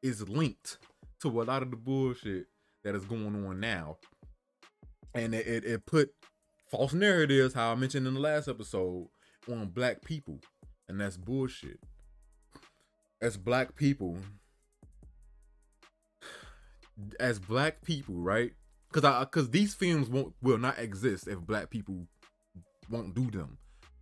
is 0.02 0.28
linked 0.28 0.78
to 1.20 1.42
a 1.42 1.44
lot 1.44 1.62
of 1.62 1.70
the 1.70 1.76
bullshit 1.76 2.46
that 2.84 2.94
is 2.94 3.04
going 3.04 3.46
on 3.46 3.60
now. 3.60 3.98
And 5.14 5.34
it, 5.34 5.46
it, 5.46 5.64
it 5.64 5.86
put 5.86 6.10
false 6.70 6.94
narratives, 6.94 7.54
how 7.54 7.72
I 7.72 7.74
mentioned 7.74 8.06
in 8.06 8.14
the 8.14 8.20
last 8.20 8.48
episode, 8.48 9.08
on 9.50 9.68
black 9.68 10.02
people. 10.02 10.40
And 10.88 11.00
that's 11.00 11.16
bullshit. 11.16 11.78
As 13.20 13.36
black 13.36 13.76
people, 13.76 14.18
as 17.20 17.38
black 17.38 17.84
people, 17.84 18.16
right? 18.16 18.52
Because 18.88 19.04
I 19.04 19.20
because 19.20 19.50
these 19.50 19.74
films 19.74 20.08
won't 20.08 20.34
will 20.42 20.58
not 20.58 20.78
exist 20.78 21.28
if 21.28 21.38
black 21.38 21.70
people 21.70 22.06
won't 22.90 23.14
do 23.14 23.30
them. 23.30 23.58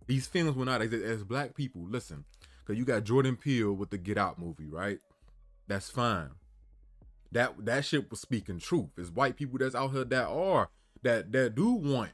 These 0.07 0.27
films 0.27 0.55
will 0.55 0.65
not 0.65 0.81
exist 0.81 1.03
as 1.03 1.23
black 1.23 1.55
people. 1.55 1.83
Listen, 1.87 2.25
because 2.59 2.77
you 2.77 2.85
got 2.85 3.03
Jordan 3.03 3.37
Peele 3.37 3.73
with 3.73 3.89
the 3.89 3.97
Get 3.97 4.17
Out 4.17 4.39
movie, 4.39 4.69
right? 4.69 4.99
That's 5.67 5.89
fine. 5.89 6.31
That 7.31 7.65
that 7.65 7.85
shit 7.85 8.09
was 8.09 8.19
speaking 8.19 8.59
truth. 8.59 8.89
It's 8.97 9.09
white 9.09 9.37
people 9.37 9.57
that's 9.59 9.75
out 9.75 9.91
here 9.91 10.03
that 10.03 10.27
are 10.27 10.69
that 11.03 11.31
that 11.31 11.55
do 11.55 11.71
want 11.71 12.11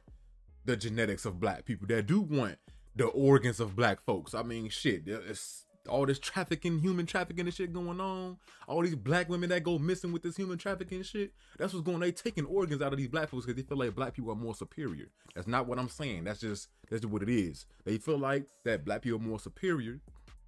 the 0.65 0.77
genetics 0.77 1.25
of 1.25 1.39
black 1.39 1.65
people. 1.65 1.87
That 1.87 2.05
do 2.05 2.21
want 2.21 2.57
the 2.95 3.05
organs 3.05 3.59
of 3.59 3.75
black 3.75 4.01
folks. 4.01 4.33
I 4.33 4.43
mean, 4.43 4.69
shit. 4.69 5.03
It's 5.07 5.65
all 5.87 6.05
this 6.05 6.19
trafficking, 6.19 6.79
human 6.79 7.05
trafficking 7.05 7.45
and 7.45 7.53
shit 7.53 7.73
going 7.73 7.99
on. 7.99 8.37
All 8.67 8.81
these 8.81 8.95
black 8.95 9.29
women 9.29 9.49
that 9.49 9.63
go 9.63 9.77
missing 9.77 10.11
with 10.11 10.23
this 10.23 10.35
human 10.35 10.57
trafficking 10.57 11.03
shit. 11.03 11.33
That's 11.57 11.73
what's 11.73 11.85
going. 11.85 11.99
They 11.99 12.11
taking 12.11 12.45
organs 12.45 12.81
out 12.81 12.93
of 12.93 12.97
these 12.97 13.07
black 13.07 13.29
folks 13.29 13.45
because 13.45 13.61
they 13.61 13.67
feel 13.67 13.77
like 13.77 13.95
black 13.95 14.13
people 14.13 14.31
are 14.31 14.35
more 14.35 14.55
superior. 14.55 15.07
That's 15.35 15.47
not 15.47 15.67
what 15.67 15.79
I'm 15.79 15.89
saying. 15.89 16.25
That's 16.25 16.39
just 16.39 16.69
that's 16.89 17.01
just 17.01 17.11
what 17.11 17.23
it 17.23 17.29
is. 17.29 17.65
They 17.85 17.97
feel 17.97 18.17
like 18.17 18.45
that 18.65 18.85
black 18.85 19.01
people 19.01 19.19
are 19.19 19.21
more 19.21 19.39
superior. 19.39 19.99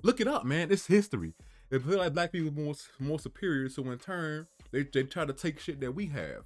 Look 0.02 0.22
it 0.22 0.28
up, 0.28 0.46
man. 0.46 0.72
It's 0.72 0.88
history. 0.88 1.34
They 1.70 1.80
feel 1.80 1.98
like 1.98 2.14
black 2.14 2.32
people 2.32 2.50
are 2.50 2.64
more 2.64 2.76
more 3.00 3.20
superior. 3.20 3.70
So 3.70 3.84
in 3.90 3.98
turn, 3.98 4.48
they 4.72 4.84
they 4.84 5.04
try 5.04 5.26
to 5.26 5.34
take 5.34 5.60
shit 5.60 5.80
that 5.82 5.94
we 5.94 6.08
have. 6.08 6.44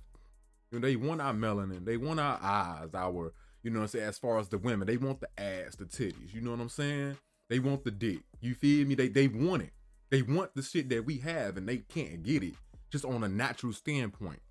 You 0.72 0.80
know, 0.80 0.88
they 0.88 0.96
want 0.96 1.22
our 1.22 1.34
melanin. 1.34 1.86
They 1.86 1.98
want 1.98 2.20
our 2.20 2.40
eyes. 2.42 2.90
Our 2.94 3.34
you 3.62 3.70
know 3.72 3.80
what 3.80 3.84
I'm 3.84 3.90
saying. 3.90 4.06
As 4.06 4.18
far 4.18 4.40
as 4.40 4.50
the 4.50 4.58
women, 4.58 4.88
they 4.88 4.98
want 4.98 5.22
the 5.22 5.30
ass, 5.38 5.76
the 5.76 5.86
titties. 5.86 6.34
You 6.34 6.42
know 6.42 6.52
what 6.52 6.60
I'm 6.60 6.70
saying. 6.70 7.18
They 7.50 7.60
want 7.60 7.84
the 7.84 7.92
dick. 7.92 8.20
You 8.42 8.56
feel 8.56 8.88
me? 8.88 8.96
They 8.96 9.08
they 9.08 9.28
want 9.28 9.64
it. 9.64 9.72
They 10.10 10.22
want 10.22 10.56
the 10.56 10.62
shit 10.62 10.90
that 10.90 11.06
we 11.06 11.18
have 11.20 11.58
and 11.58 11.68
they 11.68 11.78
can't 11.78 12.24
get 12.24 12.44
it 12.44 12.54
just 12.92 13.06
on 13.06 13.24
a 13.24 13.28
natural 13.28 13.74
standpoint. 13.74 14.42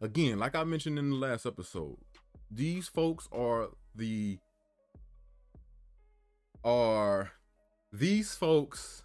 Again, 0.00 0.38
like 0.38 0.54
I 0.54 0.64
mentioned 0.64 0.98
in 0.98 1.10
the 1.10 1.16
last 1.16 1.46
episode, 1.46 1.96
these 2.50 2.88
folks 2.88 3.28
are 3.32 3.70
the 3.94 4.38
are 6.62 7.32
these 7.92 8.34
folks 8.34 9.04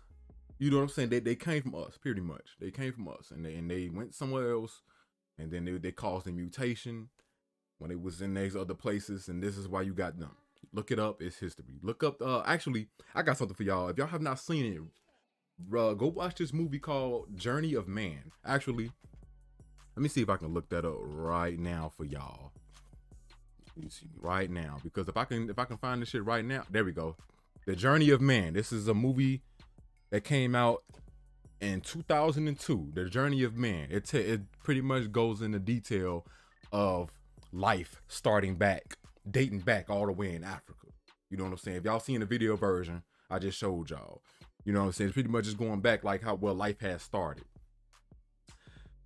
you 0.60 0.70
know 0.70 0.78
what 0.78 0.84
I'm 0.84 0.90
saying? 0.90 1.10
They 1.10 1.20
they 1.20 1.36
came 1.36 1.62
from 1.62 1.76
us, 1.76 1.98
pretty 1.98 2.20
much. 2.20 2.58
They 2.60 2.70
came 2.70 2.92
from 2.92 3.08
us, 3.08 3.32
and 3.32 3.46
they 3.46 3.56
and 3.56 3.72
they 3.72 3.88
went 3.88 4.14
somewhere 4.14 4.52
else, 4.52 4.82
and 5.38 5.50
then 5.50 5.64
they 5.64 5.72
they 5.72 5.92
caused 5.94 6.28
a 6.28 6.32
mutation 6.32 7.10
when 7.78 7.92
it 7.92 8.02
was 8.02 8.22
in 8.22 8.34
these 8.34 8.58
other 8.58 8.74
places, 8.74 9.30
and 9.30 9.42
this 9.42 9.58
is 9.58 9.70
why 9.70 9.82
you 9.82 9.94
got 9.94 10.20
them. 10.20 10.36
Look 10.74 10.92
it 10.92 11.00
up. 11.00 11.22
It's 11.22 11.38
history. 11.38 11.80
Look 11.82 12.04
up. 12.04 12.22
Uh, 12.22 12.44
actually, 12.46 12.88
I 13.16 13.22
got 13.22 13.38
something 13.38 13.56
for 13.56 13.64
y'all. 13.64 13.90
If 13.90 13.98
y'all 13.98 14.08
have 14.08 14.22
not 14.22 14.40
seen 14.40 14.66
it, 14.66 15.78
uh, 15.78 15.94
go 15.94 16.08
watch 16.08 16.36
this 16.36 16.54
movie 16.54 16.80
called 16.80 17.36
Journey 17.36 17.74
of 17.74 17.88
Man. 17.88 18.32
Actually, 18.46 18.92
let 19.96 20.04
me 20.04 20.10
see 20.10 20.22
if 20.22 20.30
I 20.30 20.38
can 20.38 20.54
look 20.54 20.70
that 20.70 20.86
up 20.86 20.98
right 21.00 21.60
now 21.60 21.92
for 21.96 22.06
y'all. 22.06 22.52
Right 24.20 24.50
now, 24.50 24.78
because 24.84 25.08
if 25.08 25.16
I 25.16 25.24
can 25.24 25.50
if 25.50 25.58
I 25.58 25.64
can 25.64 25.78
find 25.78 26.02
this 26.02 26.10
shit 26.10 26.26
right 26.26 26.44
now, 26.44 26.64
there 26.70 26.84
we 26.84 26.92
go. 26.92 27.16
The 27.66 27.76
Journey 27.76 28.10
of 28.10 28.20
Man. 28.20 28.54
This 28.54 28.72
is 28.74 28.88
a 28.88 28.94
movie 28.94 29.42
that 30.10 30.24
came 30.24 30.56
out 30.56 30.84
in 31.62 31.82
2002, 31.82 32.92
The 32.94 33.06
Journey 33.06 33.44
of 33.44 33.56
Man. 33.56 33.88
It, 33.90 34.14
it 34.14 34.42
pretty 34.64 34.82
much 34.82 35.12
goes 35.12 35.42
into 35.42 35.60
detail 35.60 36.26
of 36.72 37.12
life 37.52 38.02
starting 38.08 38.56
back, 38.56 38.98
dating 39.32 39.60
back 39.60 39.90
all 39.90 40.06
the 40.06 40.12
way 40.12 40.36
in 40.36 40.44
Africa. 40.44 40.88
You 41.30 41.38
know 41.38 41.44
what 41.44 41.54
I'm 41.54 41.58
saying? 41.58 41.78
If 41.78 41.86
y'all 41.86 42.00
seen 42.00 42.22
the 42.22 42.26
video 42.26 42.56
version, 42.56 43.04
I 43.30 43.40
just 43.40 43.58
showed 43.58 43.90
y'all. 43.90 44.22
You 44.66 44.74
know 44.74 44.80
what 44.82 44.86
I'm 44.88 44.92
saying? 44.94 45.10
It's 45.10 45.14
pretty 45.14 45.30
much 45.30 45.46
just 45.46 45.58
going 45.58 45.82
back 45.82 46.04
like 46.04 46.24
how 46.24 46.36
well 46.36 46.54
life 46.54 46.80
has 46.82 47.02
started. 47.02 47.46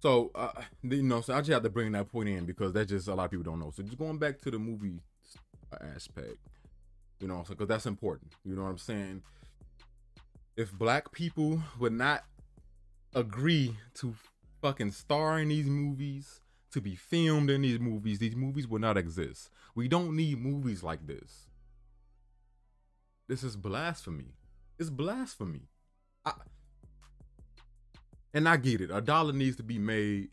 So, 0.01 0.31
uh, 0.35 0.51
you 0.81 1.03
know, 1.03 1.21
so 1.21 1.33
I 1.33 1.39
just 1.39 1.51
have 1.51 1.63
to 1.63 1.69
bring 1.69 1.91
that 1.93 2.11
point 2.11 2.29
in 2.29 2.45
because 2.45 2.73
that's 2.73 2.89
just 2.89 3.07
a 3.07 3.15
lot 3.15 3.25
of 3.25 3.31
people 3.31 3.43
don't 3.43 3.59
know. 3.59 3.71
So, 3.71 3.83
just 3.83 3.97
going 3.97 4.17
back 4.17 4.41
to 4.41 4.51
the 4.51 4.59
movie 4.59 4.99
aspect, 5.95 6.37
you 7.19 7.27
know, 7.27 7.43
because 7.47 7.67
that's 7.67 7.85
important. 7.85 8.33
You 8.43 8.55
know 8.55 8.63
what 8.63 8.69
I'm 8.69 8.77
saying? 8.77 9.21
if 10.55 10.71
black 10.71 11.11
people 11.11 11.61
would 11.79 11.93
not 11.93 12.23
agree 13.15 13.75
to 13.95 14.13
fucking 14.61 14.91
star 14.91 15.39
in 15.39 15.49
these 15.49 15.65
movies, 15.65 16.41
to 16.73 16.81
be 16.81 16.95
filmed 16.95 17.49
in 17.49 17.61
these 17.61 17.79
movies, 17.79 18.19
these 18.19 18.35
movies 18.35 18.67
would 18.67 18.81
not 18.81 18.97
exist. 18.97 19.49
We 19.75 19.87
don't 19.87 20.15
need 20.15 20.39
movies 20.39 20.83
like 20.83 21.07
this. 21.07 21.47
This 23.27 23.43
is 23.43 23.55
blasphemy. 23.55 24.35
It's 24.77 24.89
blasphemy. 24.89 25.69
I, 26.25 26.33
and 28.33 28.49
I 28.49 28.57
get 28.57 28.81
it. 28.81 28.89
A 28.91 29.01
dollar 29.01 29.33
needs 29.33 29.55
to 29.57 29.63
be 29.63 29.79
made, 29.79 30.29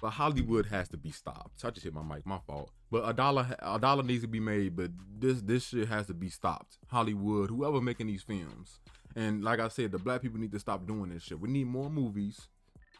but 0.00 0.10
Hollywood 0.10 0.66
has 0.66 0.88
to 0.90 0.96
be 0.96 1.10
stopped. 1.10 1.64
I 1.64 1.70
just 1.70 1.84
hit 1.84 1.94
my 1.94 2.02
mic. 2.02 2.24
My 2.26 2.38
fault. 2.46 2.70
But 2.90 3.08
a 3.08 3.12
dollar, 3.12 3.56
a 3.60 3.78
dollar 3.78 4.02
needs 4.02 4.22
to 4.22 4.28
be 4.28 4.40
made. 4.40 4.76
But 4.76 4.90
this, 5.18 5.40
this 5.40 5.68
shit 5.68 5.88
has 5.88 6.06
to 6.06 6.14
be 6.14 6.28
stopped. 6.28 6.78
Hollywood, 6.88 7.50
whoever 7.50 7.80
making 7.80 8.08
these 8.08 8.22
films, 8.22 8.80
and 9.16 9.42
like 9.42 9.60
I 9.60 9.68
said, 9.68 9.92
the 9.92 9.98
black 9.98 10.22
people 10.22 10.38
need 10.38 10.52
to 10.52 10.60
stop 10.60 10.86
doing 10.86 11.10
this 11.10 11.22
shit. 11.22 11.40
We 11.40 11.48
need 11.48 11.66
more 11.66 11.90
movies 11.90 12.48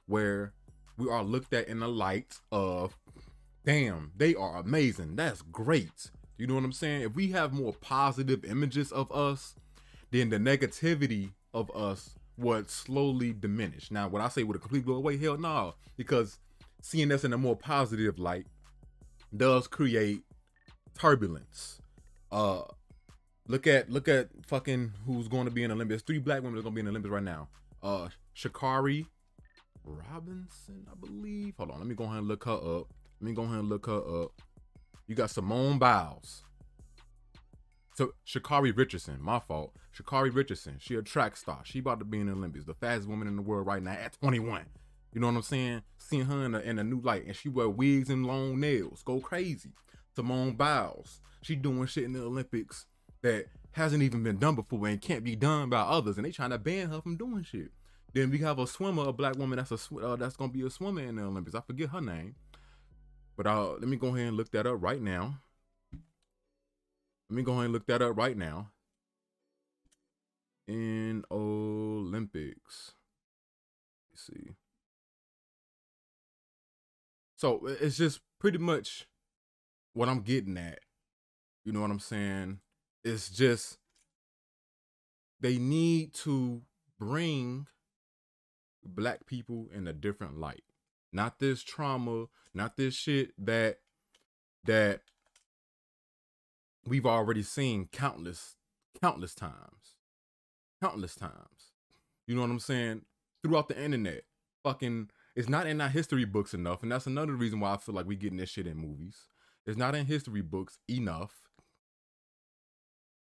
where 0.07 0.53
we 0.97 1.09
are 1.09 1.23
looked 1.23 1.53
at 1.53 1.69
in 1.69 1.81
the 1.81 1.89
light 1.89 2.39
of, 2.53 2.97
damn, 3.65 4.13
they 4.17 4.35
are 4.35 4.59
amazing. 4.59 5.17
That's 5.17 5.43
great. 5.43 6.11
You 6.39 6.47
know 6.47 6.55
what 6.55 6.65
I'm 6.65 6.73
saying? 6.73 7.03
If 7.03 7.15
we 7.15 7.29
have 7.33 7.53
more 7.53 7.73
positive 7.73 8.45
images 8.45 8.93
of 8.93 9.11
us, 9.13 9.55
then 10.11 10.31
the 10.31 10.39
negativity 10.39 11.33
of 11.53 11.71
us 11.75 12.15
would 12.37 12.71
slowly 12.71 13.33
diminish. 13.33 13.91
Now, 13.91 14.09
when 14.09 14.23
I 14.23 14.29
say 14.29 14.43
would 14.43 14.57
it 14.57 14.61
completely 14.63 14.93
go 14.93 14.97
away? 14.97 15.19
Hell 15.19 15.39
no, 15.39 15.75
because 15.97 16.39
seeing 16.81 17.13
us 17.13 17.25
in 17.25 17.33
a 17.33 17.39
more 17.39 17.57
positive 17.57 18.19
light 18.19 18.47
does 19.37 19.67
create 19.67 20.23
turbulence. 20.99 21.81
Uh, 22.33 22.63
Look 23.49 23.67
at 23.67 23.91
look 23.91 24.07
at 24.07 24.29
fucking 24.47 24.93
who's 25.05 25.27
going 25.27 25.47
to 25.47 25.51
be 25.51 25.65
in 25.65 25.73
Olympus. 25.73 26.03
Three 26.03 26.19
black 26.19 26.41
women 26.45 26.57
are 26.61 26.63
going 26.63 26.73
to 26.73 26.77
be 26.77 26.81
in 26.83 26.89
Olympus 26.89 27.11
right 27.11 27.23
now. 27.23 27.49
Uh, 27.83 28.09
Sha'Carri 28.37 29.07
Robinson, 29.85 30.87
I 30.91 30.95
believe. 30.95 31.55
Hold 31.57 31.73
on, 31.73 31.79
let 31.79 31.87
me 31.87 31.95
go 31.95 32.05
ahead 32.05 32.19
and 32.19 32.29
look 32.29 32.45
her 32.45 32.53
up. 32.53 32.89
Let 33.21 33.29
me 33.29 33.33
go 33.33 33.43
ahead 33.43 33.59
and 33.59 33.69
look 33.69 33.87
her 33.87 34.23
up. 34.23 34.33
You 35.07 35.15
got 35.15 35.31
Simone 35.31 35.79
Biles. 35.79 36.45
So 37.95 38.15
Sha'Carri 38.27 38.77
Richardson, 38.77 39.19
my 39.21 39.41
fault. 39.41 39.75
Sha'Carri 39.97 40.35
Richardson, 40.35 40.77
she 40.79 40.95
a 40.95 41.03
track 41.03 41.37
star. 41.37 41.61
She 41.65 41.81
about 41.81 41.99
to 41.99 42.05
be 42.05 42.21
in 42.21 42.27
the 42.27 42.33
Olympics, 42.33 42.65
the 42.65 42.75
fastest 42.75 43.09
woman 43.09 43.29
in 43.29 43.37
the 43.37 43.43
world 43.43 43.67
right 43.67 43.83
now 43.83 43.93
at 43.93 44.19
21. 44.21 44.65
You 45.13 45.21
know 45.21 45.27
what 45.27 45.37
I'm 45.37 45.43
saying? 45.43 45.83
Seeing 45.99 46.27
her 46.27 46.45
in 46.45 46.55
a, 46.55 46.61
in 46.61 46.79
a 46.79 46.85
new 46.85 47.01
light, 47.01 47.27
and 47.27 47.35
she 47.35 47.49
wear 47.49 47.69
wigs 47.69 48.09
and 48.09 48.25
long 48.25 48.61
nails, 48.61 49.03
go 49.03 49.21
crazy. 49.21 49.73
Simone 50.15 50.55
Biles, 50.55 51.21
she 51.43 51.57
doing 51.57 51.87
shit 51.87 52.05
in 52.05 52.13
the 52.13 52.23
Olympics 52.23 52.87
that 53.23 53.47
hasn't 53.73 54.03
even 54.03 54.23
been 54.23 54.39
done 54.39 54.55
before 54.55 54.87
and 54.87 55.01
can't 55.01 55.25
be 55.25 55.37
done 55.37 55.69
by 55.69 55.81
others, 55.81 56.17
and 56.17 56.25
they 56.25 56.33
trying 56.33 56.51
to 56.51 56.59
ban 56.59 56.89
her 56.91 57.01
from 57.01 57.17
doing 57.17 57.43
shit. 57.45 57.71
Then 58.13 58.31
we 58.31 58.39
have 58.39 58.59
a 58.59 58.67
swimmer, 58.67 59.09
a 59.09 59.13
black 59.13 59.37
woman 59.37 59.59
that's 59.59 59.71
a 59.71 59.97
uh, 59.97 60.17
that's 60.17 60.37
gonna 60.37 60.53
be 60.53 60.63
a 60.63 60.71
swimmer 60.71 61.03
in 61.03 61.17
the 61.17 61.23
Olympics. 61.23 61.55
I 61.55 61.61
forget 61.61 61.91
her 61.91 62.01
name, 62.01 62.35
but 63.37 63.47
uh, 63.47 63.73
let 63.73 63.89
me 63.89 63.97
go 63.97 64.09
ahead 64.09 64.29
and 64.29 64.37
look 64.37 64.51
that 64.53 64.67
up 64.67 64.83
right 64.83 65.01
now. 65.01 65.39
Let 67.29 67.37
me 67.37 67.43
go 67.43 67.53
ahead 67.53 67.65
and 67.67 67.73
look 67.73 67.87
that 67.87 68.03
up 68.03 68.17
right 68.17 68.37
now. 68.37 68.71
In 70.67 71.25
Olympics, 71.31 72.93
Let's 74.11 74.27
see. 74.27 74.55
So 77.37 77.67
it's 77.67 77.97
just 77.97 78.21
pretty 78.39 78.59
much 78.59 79.07
what 79.95 80.09
I'm 80.09 80.21
getting 80.21 80.59
at. 80.59 80.81
You 81.65 81.73
know 81.73 81.81
what 81.81 81.91
I'm 81.91 82.01
saying? 82.01 82.61
it's 83.05 83.31
just 83.31 83.79
they 85.41 85.59
need 85.59 86.13
to 86.13 86.63
bring 86.99 87.67
black 88.85 89.27
people 89.27 89.69
in 89.75 89.87
a 89.87 89.93
different 89.93 90.39
light. 90.39 90.65
Not 91.13 91.39
this 91.39 91.63
trauma, 91.63 92.27
not 92.55 92.77
this 92.77 92.95
shit 92.95 93.33
that 93.39 93.79
that 94.65 95.01
we've 96.87 97.07
already 97.07 97.43
seen 97.43 97.89
countless 97.93 98.57
countless 99.01 99.35
times. 99.35 99.97
Countless 100.81 101.15
times. 101.15 101.73
You 102.27 102.35
know 102.35 102.43
what 102.43 102.51
I'm 102.51 102.61
saying? 102.61 103.03
Throughout 103.43 103.69
the 103.69 103.83
internet. 103.83 104.23
Fucking 104.63 105.11
it's 105.35 105.49
not 105.49 105.67
in 105.67 105.81
our 105.81 105.89
history 105.89 106.25
books 106.25 106.55
enough, 106.55 106.83
and 106.83 106.93
that's 106.93 107.07
another 107.07 107.33
reason 107.33 107.61
why 107.61 107.73
I 107.73 107.77
feel 107.79 107.95
like 107.95 108.07
we 108.07 108.17
getting 108.17 108.39
this 108.39 108.51
shit 108.51 108.67
in 108.67 108.77
movies. 108.77 109.17
It's 109.67 109.79
not 109.79 109.95
in 109.95 110.07
history 110.07 110.43
books 110.43 110.79
enough 110.89 111.51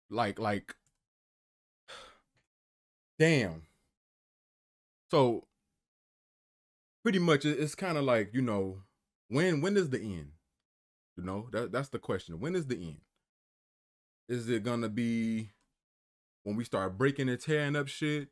like 0.10 0.40
like 0.40 0.76
damn. 3.20 3.64
So 5.10 5.46
pretty 7.04 7.20
much 7.20 7.46
it's 7.46 7.76
kind 7.76 7.98
of 7.98 8.04
like, 8.04 8.30
you 8.34 8.42
know, 8.42 8.84
when 9.30 9.62
when 9.62 9.78
is 9.78 9.90
the 9.90 10.00
end? 10.00 10.32
You 11.18 11.24
know, 11.24 11.48
that 11.52 11.72
that's 11.72 11.90
the 11.90 12.00
question. 12.00 12.40
When 12.40 12.56
is 12.56 12.68
the 12.68 12.76
end? 12.76 13.02
Is 14.28 14.50
it 14.50 14.64
gonna 14.64 14.90
be 14.90 15.50
when 16.44 16.56
we 16.56 16.64
start 16.64 16.98
breaking 16.98 17.30
and 17.30 17.40
tearing 17.40 17.76
up 17.76 17.88
shit? 17.88 18.30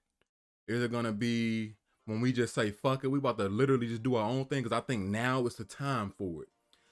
Is 0.67 0.83
it 0.83 0.91
gonna 0.91 1.13
be 1.13 1.75
when 2.05 2.21
we 2.21 2.31
just 2.31 2.53
say 2.53 2.71
fuck 2.71 3.03
it? 3.03 3.07
We 3.07 3.19
about 3.19 3.37
to 3.39 3.49
literally 3.49 3.87
just 3.87 4.03
do 4.03 4.15
our 4.15 4.29
own 4.29 4.45
thing 4.45 4.63
because 4.63 4.77
I 4.77 4.81
think 4.81 5.03
now 5.03 5.45
is 5.45 5.55
the 5.55 5.65
time 5.65 6.13
for 6.17 6.43
it. 6.43 6.49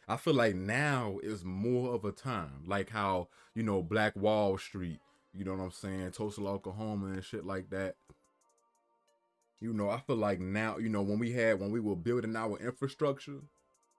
I 0.08 0.18
feel 0.18 0.36
like 0.36 0.56
now 0.56 1.18
is 1.24 1.44
more 1.44 1.94
of 1.94 2.06
a 2.06 2.12
time, 2.12 2.64
like 2.66 2.90
how 2.90 3.30
you 3.54 3.64
know 3.64 3.84
Black 3.84 4.16
Wall 4.16 4.58
Street, 4.58 5.00
you 5.34 5.46
know 5.46 5.54
what 5.54 5.64
I'm 5.64 5.72
saying, 5.72 6.12
Tulsa, 6.12 6.42
Oklahoma, 6.42 7.08
and 7.14 7.24
shit 7.24 7.46
like 7.46 7.70
that. 7.72 7.96
You 9.60 9.74
know, 9.74 9.90
I 9.90 10.00
feel 10.00 10.18
like 10.18 10.40
now, 10.40 10.78
you 10.78 10.90
know, 10.90 11.02
when 11.02 11.20
we 11.20 11.32
had 11.32 11.60
when 11.60 11.72
we 11.72 11.80
were 11.80 11.96
building 11.96 12.36
our 12.36 12.58
infrastructure 12.60 13.40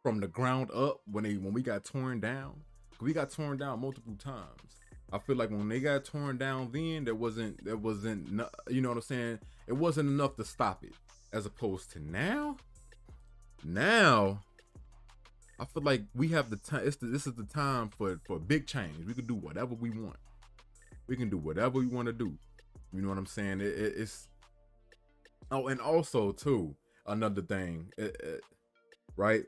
from 0.03 0.21
the 0.21 0.29
ground 0.29 0.71
up, 0.73 1.01
when 1.11 1.25
they 1.25 1.35
when 1.35 1.53
we 1.53 1.63
got 1.63 1.85
torn 1.85 2.21
down, 2.21 2.61
we 3.01 3.13
got 3.13 3.31
torn 3.31 3.59
down 3.59 3.81
multiple 3.81 4.17
times. 4.17 4.61
I 5.13 5.19
feel 5.19 5.37
like 5.37 5.51
when 5.51 5.69
they 5.69 5.81
got 5.81 6.05
torn 6.05 6.37
down, 6.37 6.71
then 6.73 7.05
there 7.05 7.15
wasn't 7.15 7.65
there 7.65 7.77
wasn't 7.77 8.29
you 8.69 8.81
know 8.81 8.89
what 8.89 8.99
I'm 8.99 9.03
saying. 9.03 9.39
It 9.67 9.73
wasn't 9.73 10.09
enough 10.09 10.37
to 10.37 10.45
stop 10.45 10.85
it, 10.85 10.95
as 11.33 11.47
opposed 11.47 11.91
to 11.93 12.01
now. 12.01 12.57
Now 13.65 14.41
I 15.59 15.65
feel 15.65 15.83
like 15.83 16.03
we 16.15 16.29
have 16.29 16.51
the 16.51 16.57
time. 16.57 16.83
It's 16.87 16.97
the, 16.97 17.07
this 17.07 17.27
is 17.27 17.35
the 17.35 17.45
time 17.45 17.89
for 17.89 18.21
for 18.27 18.39
big 18.39 18.67
change. 18.67 19.07
We 19.07 19.15
can 19.15 19.27
do 19.27 19.35
whatever 19.35 19.75
we 19.75 19.91
want. 19.91 20.17
We 21.07 21.17
can 21.17 21.31
do 21.31 21.39
whatever 21.39 21.79
we 21.79 21.87
want 21.87 22.07
to 22.07 22.13
do. 22.13 22.37
You 22.93 23.03
know 23.03 23.09
what 23.09 23.19
I'm 23.19 23.27
saying? 23.27 23.61
It, 23.61 23.67
it, 23.67 23.95
it's 23.97 24.29
oh, 25.51 25.69
and 25.69 25.81
also 25.81 26.33
too 26.33 26.77
another 27.07 27.43
thing, 27.43 27.91
it, 27.99 28.43
right? 29.17 29.45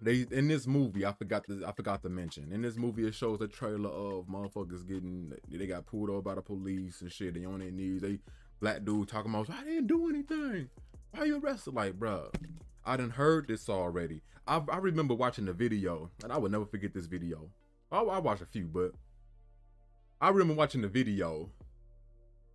they 0.00 0.26
in 0.30 0.48
this 0.48 0.66
movie, 0.66 1.04
I 1.04 1.12
forgot 1.12 1.44
to 1.46 1.64
I 1.66 1.72
forgot 1.72 2.02
to 2.02 2.08
mention. 2.08 2.52
In 2.52 2.62
this 2.62 2.76
movie, 2.76 3.06
it 3.06 3.14
shows 3.14 3.40
a 3.40 3.48
trailer 3.48 3.90
of 3.90 4.26
motherfuckers 4.26 4.86
getting 4.86 5.32
they 5.50 5.66
got 5.66 5.86
pulled 5.86 6.10
over 6.10 6.22
by 6.22 6.34
the 6.36 6.42
police 6.42 7.00
and 7.00 7.10
shit. 7.10 7.34
They 7.34 7.44
on 7.44 7.60
their 7.60 7.70
knees. 7.70 8.02
They 8.02 8.20
black 8.60 8.84
dude 8.84 9.08
talking 9.08 9.32
about 9.32 9.50
I 9.50 9.64
didn't 9.64 9.88
do 9.88 10.08
anything. 10.08 10.68
Why 11.12 11.24
you 11.24 11.40
arrested? 11.40 11.74
Like, 11.74 11.98
bruh, 11.98 12.32
I 12.84 12.96
done 12.96 13.10
heard 13.10 13.48
this 13.48 13.68
already. 13.68 14.22
I, 14.46 14.62
I 14.70 14.78
remember 14.78 15.14
watching 15.14 15.46
the 15.46 15.52
video, 15.52 16.10
and 16.22 16.32
I 16.32 16.38
would 16.38 16.52
never 16.52 16.66
forget 16.66 16.94
this 16.94 17.06
video. 17.06 17.50
I, 17.90 18.00
I 18.00 18.18
watched 18.18 18.42
a 18.42 18.46
few, 18.46 18.66
but 18.66 18.92
I 20.20 20.28
remember 20.28 20.54
watching 20.54 20.82
the 20.82 20.88
video, 20.88 21.50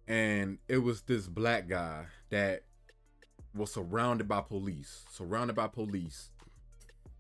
and 0.07 0.57
it 0.67 0.79
was 0.79 1.01
this 1.03 1.27
black 1.27 1.67
guy 1.67 2.05
that 2.29 2.63
was 3.55 3.71
surrounded 3.71 4.27
by 4.27 4.41
police, 4.41 5.05
surrounded 5.11 5.55
by 5.55 5.67
police, 5.67 6.29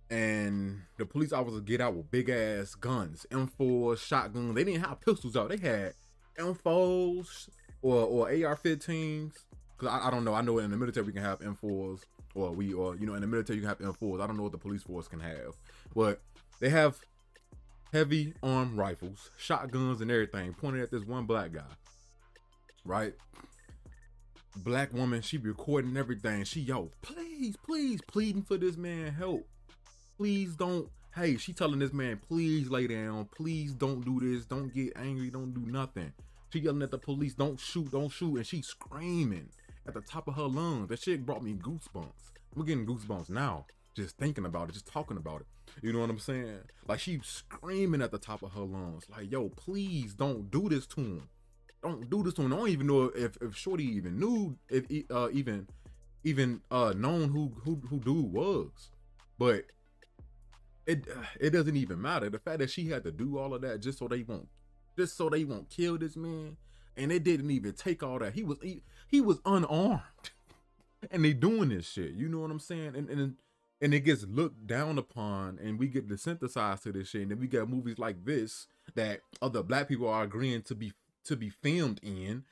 and 0.09 0.81
the 0.97 1.05
police 1.05 1.31
officers 1.31 1.61
get 1.61 1.81
out 1.81 1.95
with 1.95 2.11
big 2.11 2.29
ass 2.29 2.75
guns, 2.75 3.25
M4s, 3.31 3.99
shotguns. 3.99 4.55
They 4.55 4.63
didn't 4.63 4.83
have 4.85 5.01
pistols 5.01 5.35
out. 5.35 5.49
They 5.49 5.57
had 5.57 5.93
M4s 6.37 7.49
or 7.81 8.05
or 8.05 8.27
AR-15s. 8.27 9.33
Cause 9.77 9.89
I, 9.89 10.07
I 10.07 10.11
don't 10.11 10.23
know. 10.23 10.33
I 10.33 10.41
know 10.41 10.59
in 10.59 10.71
the 10.71 10.77
military 10.77 11.05
we 11.05 11.13
can 11.13 11.23
have 11.23 11.39
M4s, 11.39 12.01
or 12.35 12.51
we 12.51 12.73
or 12.73 12.95
you 12.95 13.05
know 13.05 13.15
in 13.15 13.21
the 13.21 13.27
military 13.27 13.57
you 13.57 13.61
can 13.61 13.69
have 13.69 13.79
M4s. 13.79 14.21
I 14.21 14.27
don't 14.27 14.37
know 14.37 14.43
what 14.43 14.51
the 14.51 14.57
police 14.57 14.83
force 14.83 15.07
can 15.07 15.19
have, 15.19 15.55
but 15.95 16.21
they 16.59 16.69
have 16.69 16.99
heavy 17.91 18.33
armed 18.43 18.77
rifles, 18.77 19.29
shotguns, 19.37 20.01
and 20.01 20.11
everything 20.11 20.53
pointed 20.53 20.81
at 20.81 20.91
this 20.91 21.03
one 21.03 21.25
black 21.25 21.53
guy. 21.53 21.61
Right? 22.85 23.13
Black 24.57 24.93
woman, 24.93 25.21
she 25.21 25.37
recording 25.37 25.97
everything. 25.97 26.43
She 26.43 26.61
yo, 26.61 26.91
please, 27.01 27.55
please, 27.65 28.01
pleading 28.07 28.43
for 28.43 28.57
this 28.57 28.77
man 28.77 29.11
help. 29.13 29.47
Please 30.17 30.55
don't. 30.55 30.89
Hey, 31.15 31.37
she 31.37 31.53
telling 31.53 31.79
this 31.79 31.93
man, 31.93 32.19
please 32.27 32.69
lay 32.69 32.87
down. 32.87 33.29
Please 33.35 33.73
don't 33.73 34.01
do 34.01 34.19
this. 34.19 34.45
Don't 34.45 34.73
get 34.73 34.93
angry. 34.95 35.29
Don't 35.29 35.53
do 35.53 35.71
nothing. 35.71 36.13
She 36.53 36.59
yelling 36.59 36.83
at 36.83 36.91
the 36.91 36.99
police, 36.99 37.33
don't 37.33 37.59
shoot, 37.59 37.89
don't 37.89 38.09
shoot, 38.09 38.35
and 38.35 38.45
she 38.45 38.61
screaming 38.61 39.49
at 39.87 39.95
the 39.95 40.01
top 40.01 40.27
of 40.27 40.35
her 40.35 40.43
lungs. 40.43 40.89
That 40.89 41.01
shit 41.01 41.25
brought 41.25 41.43
me 41.43 41.55
goosebumps. 41.55 42.29
We're 42.53 42.65
getting 42.65 42.85
goosebumps 42.85 43.31
now, 43.31 43.65
just 43.95 44.17
thinking 44.17 44.45
about 44.45 44.69
it, 44.69 44.73
just 44.73 44.85
talking 44.85 45.17
about 45.17 45.41
it. 45.41 45.47
You 45.81 45.93
know 45.93 45.99
what 45.99 46.11
I'm 46.11 46.19
saying? 46.19 46.59
Like 46.87 46.99
she 46.99 47.19
screaming 47.23 48.03
at 48.03 48.11
the 48.11 48.19
top 48.19 48.43
of 48.43 48.51
her 48.51 48.61
lungs, 48.61 49.05
like, 49.09 49.31
"Yo, 49.31 49.49
please 49.49 50.13
don't 50.13 50.51
do 50.51 50.69
this 50.69 50.85
to 50.87 51.01
him. 51.01 51.29
Don't 51.83 52.09
do 52.09 52.23
this 52.23 52.37
him." 52.37 52.51
I 52.53 52.57
don't 52.57 52.69
even 52.69 52.87
know 52.87 53.11
if 53.15 53.37
if 53.41 53.55
Shorty 53.55 53.85
even 53.85 54.19
knew 54.19 54.57
if 54.69 54.85
uh 55.11 55.29
even 55.31 55.67
even 56.23 56.61
uh 56.71 56.93
known 56.95 57.29
who 57.29 57.53
who 57.63 57.81
who 57.89 57.99
dude 57.99 58.31
was, 58.31 58.91
but 59.37 59.65
it 60.85 61.07
it 61.39 61.51
doesn't 61.51 61.75
even 61.75 62.01
matter. 62.01 62.29
The 62.29 62.39
fact 62.39 62.59
that 62.59 62.69
she 62.69 62.89
had 62.89 63.03
to 63.03 63.11
do 63.11 63.37
all 63.37 63.53
of 63.53 63.61
that 63.61 63.81
just 63.81 63.99
so 63.99 64.07
they 64.07 64.23
won't 64.23 64.47
just 64.97 65.17
so 65.17 65.29
they 65.29 65.43
won't 65.43 65.69
kill 65.69 65.97
this 65.97 66.15
man, 66.15 66.57
and 66.97 67.11
they 67.11 67.19
didn't 67.19 67.51
even 67.51 67.73
take 67.73 68.03
all 68.03 68.19
that. 68.19 68.33
He 68.33 68.43
was 68.43 68.57
he, 68.61 68.81
he 69.07 69.21
was 69.21 69.39
unarmed, 69.45 70.31
and 71.11 71.23
they 71.23 71.33
doing 71.33 71.69
this 71.69 71.89
shit. 71.89 72.11
You 72.11 72.29
know 72.29 72.39
what 72.39 72.51
I'm 72.51 72.59
saying? 72.59 72.95
And 72.95 73.09
and 73.09 73.35
and 73.81 73.93
it 73.93 74.01
gets 74.01 74.23
looked 74.25 74.65
down 74.65 74.97
upon, 74.97 75.59
and 75.61 75.77
we 75.77 75.87
get 75.87 76.07
desensitized 76.07 76.83
to 76.83 76.91
this 76.91 77.09
shit. 77.09 77.23
And 77.23 77.31
then 77.31 77.39
we 77.39 77.47
got 77.47 77.69
movies 77.69 77.99
like 77.99 78.23
this 78.25 78.67
that 78.95 79.21
other 79.41 79.63
black 79.63 79.87
people 79.87 80.07
are 80.09 80.23
agreeing 80.23 80.61
to 80.63 80.75
be 80.75 80.93
to 81.25 81.35
be 81.35 81.49
filmed 81.49 81.99
in. 82.03 82.43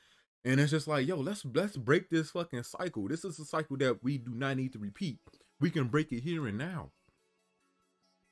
And 0.44 0.60
it's 0.60 0.72
just 0.72 0.88
like, 0.88 1.06
yo, 1.06 1.16
let's 1.16 1.44
let's 1.54 1.76
break 1.76 2.10
this 2.10 2.30
fucking 2.30 2.64
cycle. 2.64 3.06
This 3.08 3.24
is 3.24 3.38
a 3.38 3.44
cycle 3.44 3.76
that 3.78 4.02
we 4.02 4.18
do 4.18 4.32
not 4.34 4.56
need 4.56 4.72
to 4.72 4.78
repeat. 4.78 5.18
We 5.60 5.70
can 5.70 5.88
break 5.88 6.10
it 6.12 6.20
here 6.20 6.46
and 6.46 6.58
now. 6.58 6.90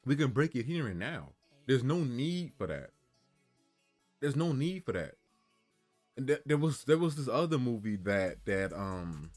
We 0.05 0.17
can 0.17 0.31
break 0.31 0.57
it 0.57 0.65
here 0.65 0.89
and 0.89 0.99
now. 0.99 1.29
There's 1.67 1.85
no 1.85 1.99
need 1.99 2.53
for 2.59 2.67
that. 2.67 2.91
There's 4.21 4.35
no 4.37 4.53
need 4.53 4.85
for 4.85 4.93
that. 4.93 5.15
And 6.17 6.27
th- 6.27 6.43
there 6.45 6.57
was 6.57 6.85
there 6.85 6.99
was 6.99 7.15
this 7.15 7.29
other 7.29 7.59
movie 7.59 7.97
that 7.97 8.45
that 8.45 8.73
um 8.73 9.31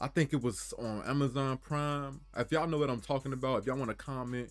I 0.00 0.08
think 0.08 0.32
it 0.32 0.42
was 0.42 0.74
on 0.78 1.02
Amazon 1.06 1.58
Prime. 1.58 2.22
If 2.36 2.50
y'all 2.50 2.66
know 2.66 2.78
what 2.78 2.90
I'm 2.90 3.00
talking 3.00 3.32
about, 3.32 3.60
if 3.60 3.66
y'all 3.66 3.76
want 3.76 3.90
to 3.90 3.94
comment 3.94 4.50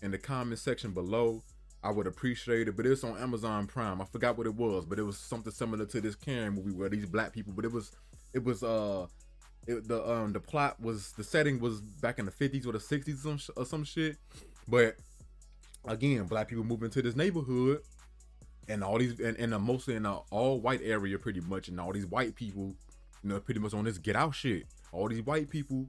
in 0.00 0.12
the 0.12 0.18
comment 0.18 0.60
section 0.60 0.92
below, 0.92 1.42
I 1.86 1.90
would 1.90 2.06
appreciate 2.08 2.66
it. 2.66 2.76
But 2.76 2.86
it's 2.86 3.04
on 3.04 3.16
Amazon 3.18 3.66
Prime. 3.66 4.00
I 4.00 4.04
forgot 4.04 4.36
what 4.36 4.46
it 4.46 4.54
was, 4.54 4.84
but 4.84 4.98
it 4.98 5.04
was 5.04 5.16
something 5.16 5.52
similar 5.52 5.86
to 5.86 6.00
this 6.00 6.16
Karen 6.16 6.54
movie 6.54 6.72
where 6.72 6.88
these 6.88 7.06
black 7.06 7.32
people. 7.32 7.52
But 7.54 7.64
it 7.64 7.72
was 7.72 7.92
it 8.34 8.42
was 8.42 8.62
uh 8.64 9.06
it, 9.66 9.86
the 9.86 10.08
um 10.08 10.32
the 10.32 10.40
plot 10.40 10.80
was 10.80 11.12
the 11.12 11.22
setting 11.22 11.60
was 11.60 11.80
back 11.80 12.18
in 12.18 12.24
the 12.24 12.32
50s 12.32 12.66
or 12.66 12.72
the 12.72 12.78
60s 12.78 13.24
or 13.24 13.60
or 13.60 13.64
some 13.64 13.84
shit. 13.84 14.16
But 14.66 14.96
again, 15.86 16.24
black 16.24 16.48
people 16.48 16.64
move 16.64 16.82
into 16.82 17.02
this 17.02 17.14
neighborhood 17.14 17.82
and 18.68 18.82
all 18.82 18.98
these 18.98 19.20
and, 19.20 19.36
and 19.38 19.62
mostly 19.62 19.94
in 19.94 20.06
an 20.06 20.18
all 20.30 20.60
white 20.60 20.80
area 20.82 21.18
pretty 21.18 21.40
much 21.40 21.68
and 21.68 21.80
all 21.80 21.92
these 21.92 22.06
white 22.06 22.34
people 22.34 22.74
you 23.22 23.30
know 23.30 23.40
pretty 23.40 23.60
much 23.60 23.74
on 23.74 23.84
this 23.84 23.98
get 23.98 24.16
out 24.16 24.34
shit 24.34 24.64
all 24.92 25.08
these 25.08 25.22
white 25.22 25.48
people 25.48 25.86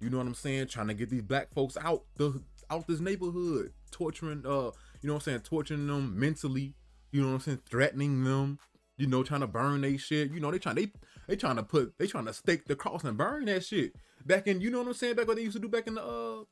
you 0.00 0.10
know 0.10 0.18
what 0.18 0.26
i'm 0.26 0.34
saying 0.34 0.66
trying 0.66 0.88
to 0.88 0.94
get 0.94 1.08
these 1.08 1.22
black 1.22 1.50
folks 1.54 1.76
out 1.82 2.02
the 2.16 2.38
out 2.70 2.86
this 2.86 3.00
neighborhood 3.00 3.72
torturing 3.90 4.44
uh 4.46 4.70
you 5.02 5.08
know 5.08 5.14
what 5.14 5.22
i'm 5.22 5.24
saying 5.24 5.40
torturing 5.40 5.86
them 5.86 6.18
mentally 6.18 6.74
you 7.10 7.20
know 7.20 7.28
what 7.28 7.34
i'm 7.34 7.40
saying 7.40 7.60
threatening 7.68 8.24
them 8.24 8.58
you 8.96 9.06
know 9.06 9.22
trying 9.22 9.40
to 9.40 9.46
burn 9.46 9.80
they 9.80 9.96
shit 9.96 10.30
you 10.32 10.40
know 10.40 10.50
they 10.50 10.58
trying 10.58 10.76
they 10.76 10.90
they 11.26 11.36
trying 11.36 11.56
to 11.56 11.62
put 11.62 11.92
they 11.98 12.06
trying 12.06 12.26
to 12.26 12.32
stake 12.32 12.64
the 12.66 12.76
cross 12.76 13.04
and 13.04 13.16
burn 13.16 13.44
that 13.44 13.64
shit 13.64 13.94
back 14.26 14.46
in 14.46 14.60
you 14.60 14.70
know 14.70 14.78
what 14.78 14.88
i'm 14.88 14.94
saying 14.94 15.14
back 15.14 15.26
what 15.26 15.36
they 15.36 15.42
used 15.42 15.56
to 15.56 15.62
do 15.62 15.68
back 15.68 15.86
in 15.86 15.94
the 15.94 16.02
uh 16.02 16.42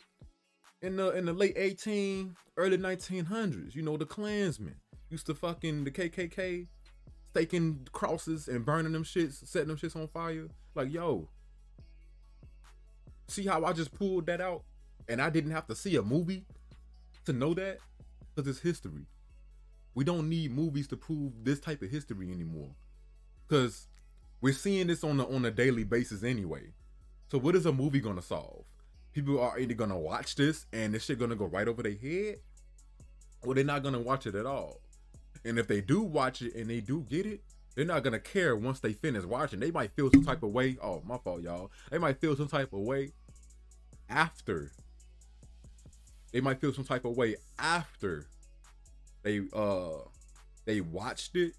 in 0.82 0.96
the 0.96 1.10
in 1.10 1.26
the 1.26 1.32
late 1.32 1.54
18 1.56 2.34
early 2.56 2.78
1900s 2.78 3.74
you 3.74 3.82
know 3.82 3.96
the 3.96 4.06
klansmen 4.06 4.76
used 5.10 5.26
to 5.26 5.34
fucking 5.34 5.84
the 5.84 5.90
KKK 5.90 6.68
staking 7.30 7.86
crosses 7.92 8.48
and 8.48 8.64
burning 8.64 8.92
them 8.92 9.04
shits, 9.04 9.46
setting 9.46 9.68
them 9.68 9.76
shits 9.76 9.96
on 9.96 10.08
fire. 10.08 10.48
Like, 10.74 10.92
yo, 10.92 11.28
see 13.28 13.46
how 13.46 13.64
I 13.64 13.72
just 13.72 13.92
pulled 13.92 14.26
that 14.26 14.40
out 14.40 14.62
and 15.08 15.20
I 15.20 15.30
didn't 15.30 15.50
have 15.50 15.66
to 15.66 15.74
see 15.74 15.96
a 15.96 16.02
movie 16.02 16.44
to 17.26 17.32
know 17.32 17.54
that? 17.54 17.78
Because 18.34 18.48
it's 18.48 18.60
history. 18.60 19.06
We 19.94 20.04
don't 20.04 20.28
need 20.28 20.52
movies 20.52 20.86
to 20.88 20.96
prove 20.96 21.32
this 21.42 21.60
type 21.60 21.82
of 21.82 21.90
history 21.90 22.30
anymore. 22.30 22.70
Because 23.46 23.88
we're 24.40 24.52
seeing 24.52 24.86
this 24.86 25.04
on 25.04 25.18
a, 25.20 25.28
on 25.28 25.44
a 25.44 25.50
daily 25.50 25.84
basis 25.84 26.22
anyway. 26.22 26.72
So 27.30 27.38
what 27.38 27.54
is 27.54 27.66
a 27.66 27.72
movie 27.72 28.00
gonna 28.00 28.22
solve? 28.22 28.64
People 29.12 29.40
are 29.40 29.58
either 29.58 29.74
gonna 29.74 29.98
watch 29.98 30.36
this 30.36 30.66
and 30.72 30.94
this 30.94 31.04
shit 31.04 31.18
gonna 31.18 31.36
go 31.36 31.46
right 31.46 31.68
over 31.68 31.82
their 31.82 31.94
head, 31.94 32.38
or 33.42 33.54
they're 33.54 33.64
not 33.64 33.82
gonna 33.82 34.00
watch 34.00 34.26
it 34.26 34.34
at 34.34 34.46
all. 34.46 34.80
And 35.44 35.58
if 35.58 35.66
they 35.66 35.80
do 35.80 36.02
watch 36.02 36.42
it 36.42 36.54
and 36.54 36.68
they 36.68 36.80
do 36.80 37.04
get 37.08 37.26
it, 37.26 37.42
they're 37.74 37.84
not 37.84 38.02
gonna 38.04 38.20
care 38.20 38.56
once 38.56 38.80
they 38.80 38.92
finish 38.92 39.24
watching. 39.24 39.60
They 39.60 39.70
might 39.70 39.92
feel 39.92 40.10
some 40.10 40.24
type 40.24 40.42
of 40.42 40.50
way. 40.50 40.76
Oh, 40.82 41.02
my 41.04 41.18
fault, 41.18 41.42
y'all. 41.42 41.70
They 41.90 41.98
might 41.98 42.20
feel 42.20 42.36
some 42.36 42.48
type 42.48 42.72
of 42.72 42.80
way 42.80 43.12
after. 44.08 44.70
They 46.32 46.40
might 46.40 46.60
feel 46.60 46.72
some 46.72 46.84
type 46.84 47.04
of 47.04 47.16
way 47.16 47.36
after 47.58 48.26
they 49.22 49.42
uh 49.52 49.98
they 50.64 50.80
watched 50.80 51.36
it, 51.36 51.54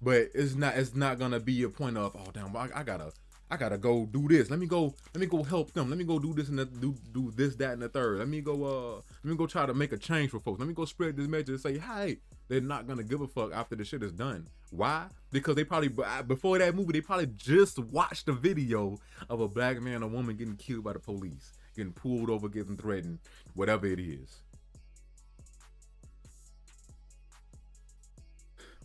but 0.00 0.28
it's 0.34 0.54
not 0.54 0.76
it's 0.76 0.94
not 0.94 1.18
gonna 1.18 1.40
be 1.40 1.62
a 1.62 1.68
point 1.68 1.96
of 1.96 2.14
oh 2.14 2.30
damn 2.32 2.56
I, 2.56 2.68
I 2.74 2.82
gotta 2.82 3.12
I 3.52 3.58
gotta 3.58 3.76
go 3.76 4.06
do 4.06 4.28
this. 4.28 4.48
Let 4.48 4.58
me 4.58 4.64
go. 4.64 4.94
Let 5.12 5.20
me 5.20 5.26
go 5.26 5.42
help 5.42 5.72
them. 5.74 5.90
Let 5.90 5.98
me 5.98 6.04
go 6.04 6.18
do 6.18 6.32
this 6.32 6.48
and 6.48 6.58
the, 6.58 6.64
do 6.64 6.94
do 7.12 7.30
this, 7.36 7.54
that, 7.56 7.74
and 7.74 7.82
the 7.82 7.88
third. 7.90 8.18
Let 8.18 8.28
me 8.28 8.40
go. 8.40 8.64
Uh, 8.64 8.94
let 9.22 9.30
me 9.30 9.36
go 9.36 9.46
try 9.46 9.66
to 9.66 9.74
make 9.74 9.92
a 9.92 9.98
change 9.98 10.30
for 10.30 10.40
folks. 10.40 10.58
Let 10.58 10.68
me 10.68 10.72
go 10.72 10.86
spread 10.86 11.18
this 11.18 11.28
message 11.28 11.50
and 11.50 11.60
say, 11.60 11.76
hey, 11.76 12.16
they're 12.48 12.62
not 12.62 12.86
gonna 12.86 13.02
give 13.02 13.20
a 13.20 13.26
fuck 13.26 13.52
after 13.52 13.76
the 13.76 13.84
shit 13.84 14.02
is 14.02 14.12
done. 14.12 14.48
Why? 14.70 15.04
Because 15.32 15.54
they 15.54 15.64
probably 15.64 15.90
uh, 16.02 16.22
before 16.22 16.56
that 16.60 16.74
movie, 16.74 16.94
they 16.94 17.02
probably 17.02 17.26
just 17.36 17.78
watched 17.78 18.26
a 18.28 18.32
video 18.32 18.96
of 19.28 19.42
a 19.42 19.48
black 19.48 19.82
man 19.82 20.02
or 20.02 20.08
woman 20.08 20.34
getting 20.34 20.56
killed 20.56 20.84
by 20.84 20.94
the 20.94 20.98
police, 20.98 21.52
getting 21.76 21.92
pulled 21.92 22.30
over, 22.30 22.48
getting 22.48 22.76
threatened, 22.76 23.18
whatever 23.54 23.86
it 23.86 24.00
is. 24.00 24.42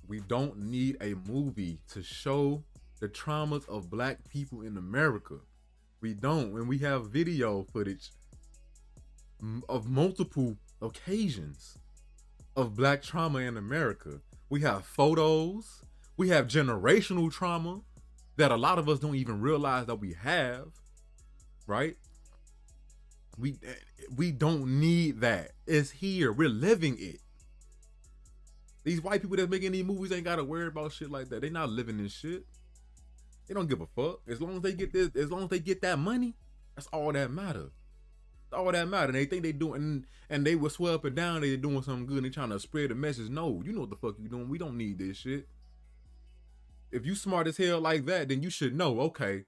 We 0.07 0.21
don't 0.21 0.57
need 0.57 0.97
a 1.01 1.15
movie 1.29 1.79
to 1.89 2.01
show 2.01 2.63
the 2.99 3.09
traumas 3.09 3.67
of 3.67 3.89
black 3.89 4.17
people 4.29 4.61
in 4.61 4.77
America. 4.77 5.35
We 6.01 6.13
don't. 6.13 6.53
When 6.53 6.67
we 6.67 6.77
have 6.79 7.09
video 7.09 7.63
footage 7.73 8.11
of 9.67 9.89
multiple 9.89 10.55
occasions 10.81 11.77
of 12.55 12.75
black 12.75 13.01
trauma 13.01 13.39
in 13.39 13.57
America, 13.57 14.21
we 14.49 14.61
have 14.61 14.85
photos, 14.85 15.81
we 16.15 16.29
have 16.29 16.47
generational 16.47 17.31
trauma 17.31 17.81
that 18.37 18.51
a 18.51 18.55
lot 18.55 18.79
of 18.79 18.87
us 18.87 18.99
don't 18.99 19.15
even 19.15 19.41
realize 19.41 19.87
that 19.87 19.95
we 19.95 20.13
have, 20.13 20.67
right? 21.65 21.97
We 23.37 23.57
we 24.15 24.31
don't 24.31 24.79
need 24.79 25.21
that. 25.21 25.51
It's 25.67 25.91
here. 25.91 26.31
We're 26.33 26.49
living 26.49 26.97
it. 26.99 27.21
These 28.83 29.01
white 29.01 29.21
people 29.21 29.37
that 29.37 29.49
making 29.49 29.73
these 29.73 29.85
movies 29.85 30.11
ain't 30.11 30.23
gotta 30.25 30.43
worry 30.43 30.67
about 30.67 30.93
shit 30.93 31.11
like 31.11 31.29
that. 31.29 31.41
They 31.41 31.49
not 31.49 31.69
living 31.69 31.97
this 31.97 32.13
shit. 32.13 32.45
They 33.47 33.53
don't 33.53 33.67
give 33.69 33.81
a 33.81 33.87
fuck. 33.87 34.21
As 34.27 34.41
long 34.41 34.57
as 34.57 34.61
they 34.61 34.73
get 34.73 34.93
this, 34.93 35.15
as 35.15 35.31
long 35.31 35.43
as 35.43 35.49
they 35.49 35.59
get 35.59 35.81
that 35.81 35.99
money, 35.99 36.35
that's 36.75 36.87
all 36.87 37.11
that 37.13 37.31
matter. 37.31 37.71
all 38.53 38.71
that 38.71 38.87
matter. 38.87 39.07
And 39.07 39.15
they 39.15 39.25
think 39.25 39.43
they 39.43 39.51
doing 39.51 40.05
and 40.29 40.45
they 40.45 40.55
will 40.55 40.69
swear 40.69 40.93
up 40.95 41.05
and 41.05 41.15
down 41.15 41.41
they 41.41 41.55
doing 41.57 41.81
something 41.83 42.05
good 42.05 42.17
and 42.17 42.25
they 42.25 42.29
trying 42.29 42.49
to 42.49 42.59
spread 42.59 42.91
a 42.91 42.95
message. 42.95 43.29
No, 43.29 43.61
you 43.65 43.73
know 43.73 43.81
what 43.81 43.89
the 43.89 43.95
fuck 43.97 44.15
you 44.19 44.29
doing. 44.29 44.49
We 44.49 44.57
don't 44.57 44.77
need 44.77 44.99
this 44.99 45.17
shit. 45.17 45.47
If 46.91 47.05
you 47.05 47.15
smart 47.15 47.47
as 47.47 47.57
hell 47.57 47.81
like 47.81 48.05
that, 48.05 48.29
then 48.29 48.41
you 48.41 48.49
should 48.49 48.75
know, 48.75 48.99
okay, 49.01 49.43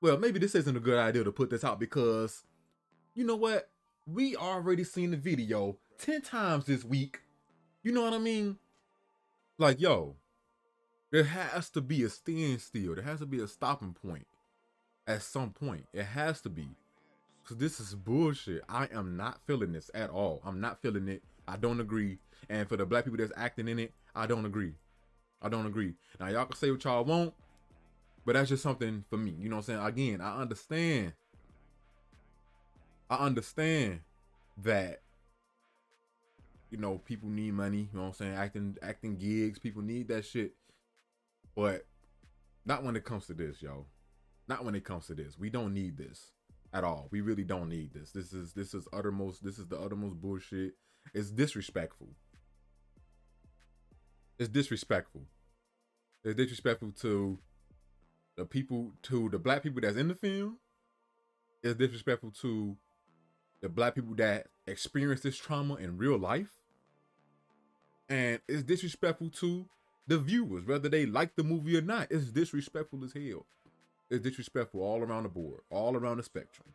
well, 0.00 0.18
maybe 0.18 0.38
this 0.38 0.54
isn't 0.54 0.76
a 0.76 0.80
good 0.80 0.98
idea 0.98 1.24
to 1.24 1.32
put 1.32 1.50
this 1.50 1.64
out 1.64 1.80
because 1.80 2.44
you 3.16 3.24
know 3.24 3.34
what? 3.34 3.70
We 4.06 4.36
already 4.36 4.84
seen 4.84 5.10
the 5.10 5.16
video 5.16 5.78
10 5.98 6.20
times 6.22 6.66
this 6.66 6.84
week. 6.84 7.22
You 7.82 7.92
know 7.92 8.02
what 8.02 8.12
I 8.12 8.18
mean? 8.18 8.58
Like, 9.58 9.80
yo, 9.80 10.16
there 11.10 11.24
has 11.24 11.70
to 11.70 11.80
be 11.80 12.04
a 12.04 12.10
standstill. 12.10 12.94
There 12.94 13.04
has 13.04 13.20
to 13.20 13.26
be 13.26 13.40
a 13.40 13.48
stopping 13.48 13.94
point 13.94 14.26
at 15.06 15.22
some 15.22 15.50
point. 15.50 15.86
It 15.92 16.04
has 16.04 16.42
to 16.42 16.50
be. 16.50 16.68
Cause 17.48 17.56
this 17.56 17.80
is 17.80 17.94
bullshit. 17.94 18.62
I 18.68 18.88
am 18.92 19.16
not 19.16 19.40
feeling 19.46 19.72
this 19.72 19.90
at 19.94 20.10
all. 20.10 20.42
I'm 20.44 20.60
not 20.60 20.82
feeling 20.82 21.08
it. 21.08 21.22
I 21.48 21.56
don't 21.56 21.80
agree. 21.80 22.18
And 22.50 22.68
for 22.68 22.76
the 22.76 22.84
black 22.84 23.04
people 23.04 23.18
that's 23.18 23.32
acting 23.36 23.68
in 23.68 23.78
it, 23.78 23.92
I 24.14 24.26
don't 24.26 24.44
agree. 24.44 24.74
I 25.40 25.48
don't 25.48 25.66
agree. 25.66 25.94
Now 26.18 26.28
y'all 26.28 26.44
can 26.46 26.56
say 26.56 26.70
what 26.70 26.82
y'all 26.84 27.04
want, 27.04 27.32
but 28.24 28.34
that's 28.34 28.48
just 28.48 28.64
something 28.64 29.04
for 29.08 29.16
me. 29.16 29.36
You 29.38 29.48
know 29.48 29.56
what 29.56 29.68
I'm 29.68 29.76
saying? 29.76 29.86
Again, 29.86 30.20
I 30.20 30.40
understand. 30.40 31.12
I 33.08 33.16
understand 33.16 34.00
that 34.62 35.02
you 36.70 36.78
know 36.78 36.98
people 36.98 37.28
need 37.28 37.54
money, 37.54 37.88
you 37.92 37.98
know 37.98 38.02
what 38.02 38.08
I'm 38.08 38.14
saying? 38.14 38.34
Acting 38.34 38.76
acting 38.82 39.16
gigs, 39.16 39.58
people 39.58 39.82
need 39.82 40.08
that 40.08 40.24
shit. 40.24 40.54
But 41.54 41.86
not 42.64 42.82
when 42.82 42.96
it 42.96 43.04
comes 43.04 43.26
to 43.26 43.34
this, 43.34 43.62
yo. 43.62 43.86
Not 44.48 44.64
when 44.64 44.74
it 44.74 44.84
comes 44.84 45.06
to 45.06 45.14
this. 45.14 45.38
We 45.38 45.50
don't 45.50 45.72
need 45.72 45.96
this 45.96 46.32
at 46.72 46.84
all. 46.84 47.08
We 47.10 47.20
really 47.20 47.44
don't 47.44 47.68
need 47.68 47.94
this. 47.94 48.10
This 48.10 48.32
is 48.32 48.52
this 48.52 48.74
is 48.74 48.86
uttermost 48.92 49.44
this 49.44 49.58
is 49.58 49.66
the 49.66 49.78
uttermost 49.78 50.20
bullshit. 50.20 50.74
It's 51.14 51.30
disrespectful. 51.30 52.08
It's 54.38 54.48
disrespectful. 54.48 55.22
It's 56.24 56.36
disrespectful 56.36 56.92
to 57.00 57.38
the 58.36 58.44
people 58.44 58.92
to 59.02 59.28
the 59.30 59.38
black 59.38 59.62
people 59.62 59.80
that's 59.80 59.96
in 59.96 60.08
the 60.08 60.14
film. 60.14 60.58
It's 61.62 61.78
disrespectful 61.78 62.32
to 62.42 62.76
the 63.66 63.70
black 63.70 63.96
people 63.96 64.14
that 64.14 64.46
experience 64.68 65.22
this 65.22 65.36
trauma 65.36 65.74
in 65.74 65.98
real 65.98 66.16
life. 66.16 66.60
And 68.08 68.38
it's 68.46 68.62
disrespectful 68.62 69.30
to 69.40 69.66
the 70.06 70.18
viewers, 70.18 70.64
whether 70.64 70.88
they 70.88 71.04
like 71.04 71.34
the 71.34 71.42
movie 71.42 71.76
or 71.76 71.80
not. 71.80 72.06
It's 72.12 72.30
disrespectful 72.30 73.02
as 73.02 73.12
hell. 73.12 73.44
It's 74.08 74.22
disrespectful 74.22 74.80
all 74.80 75.02
around 75.02 75.24
the 75.24 75.30
board, 75.30 75.62
all 75.68 75.96
around 75.96 76.18
the 76.18 76.22
spectrum. 76.22 76.68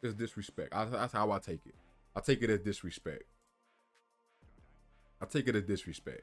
It's 0.00 0.14
disrespect. 0.14 0.72
I, 0.72 0.84
that's 0.84 1.12
how 1.12 1.32
I 1.32 1.40
take 1.40 1.66
it. 1.66 1.74
I 2.14 2.20
take 2.20 2.40
it 2.40 2.50
as 2.50 2.60
disrespect. 2.60 3.24
I 5.20 5.26
take 5.26 5.48
it 5.48 5.56
as 5.56 5.64
disrespect. 5.64 6.22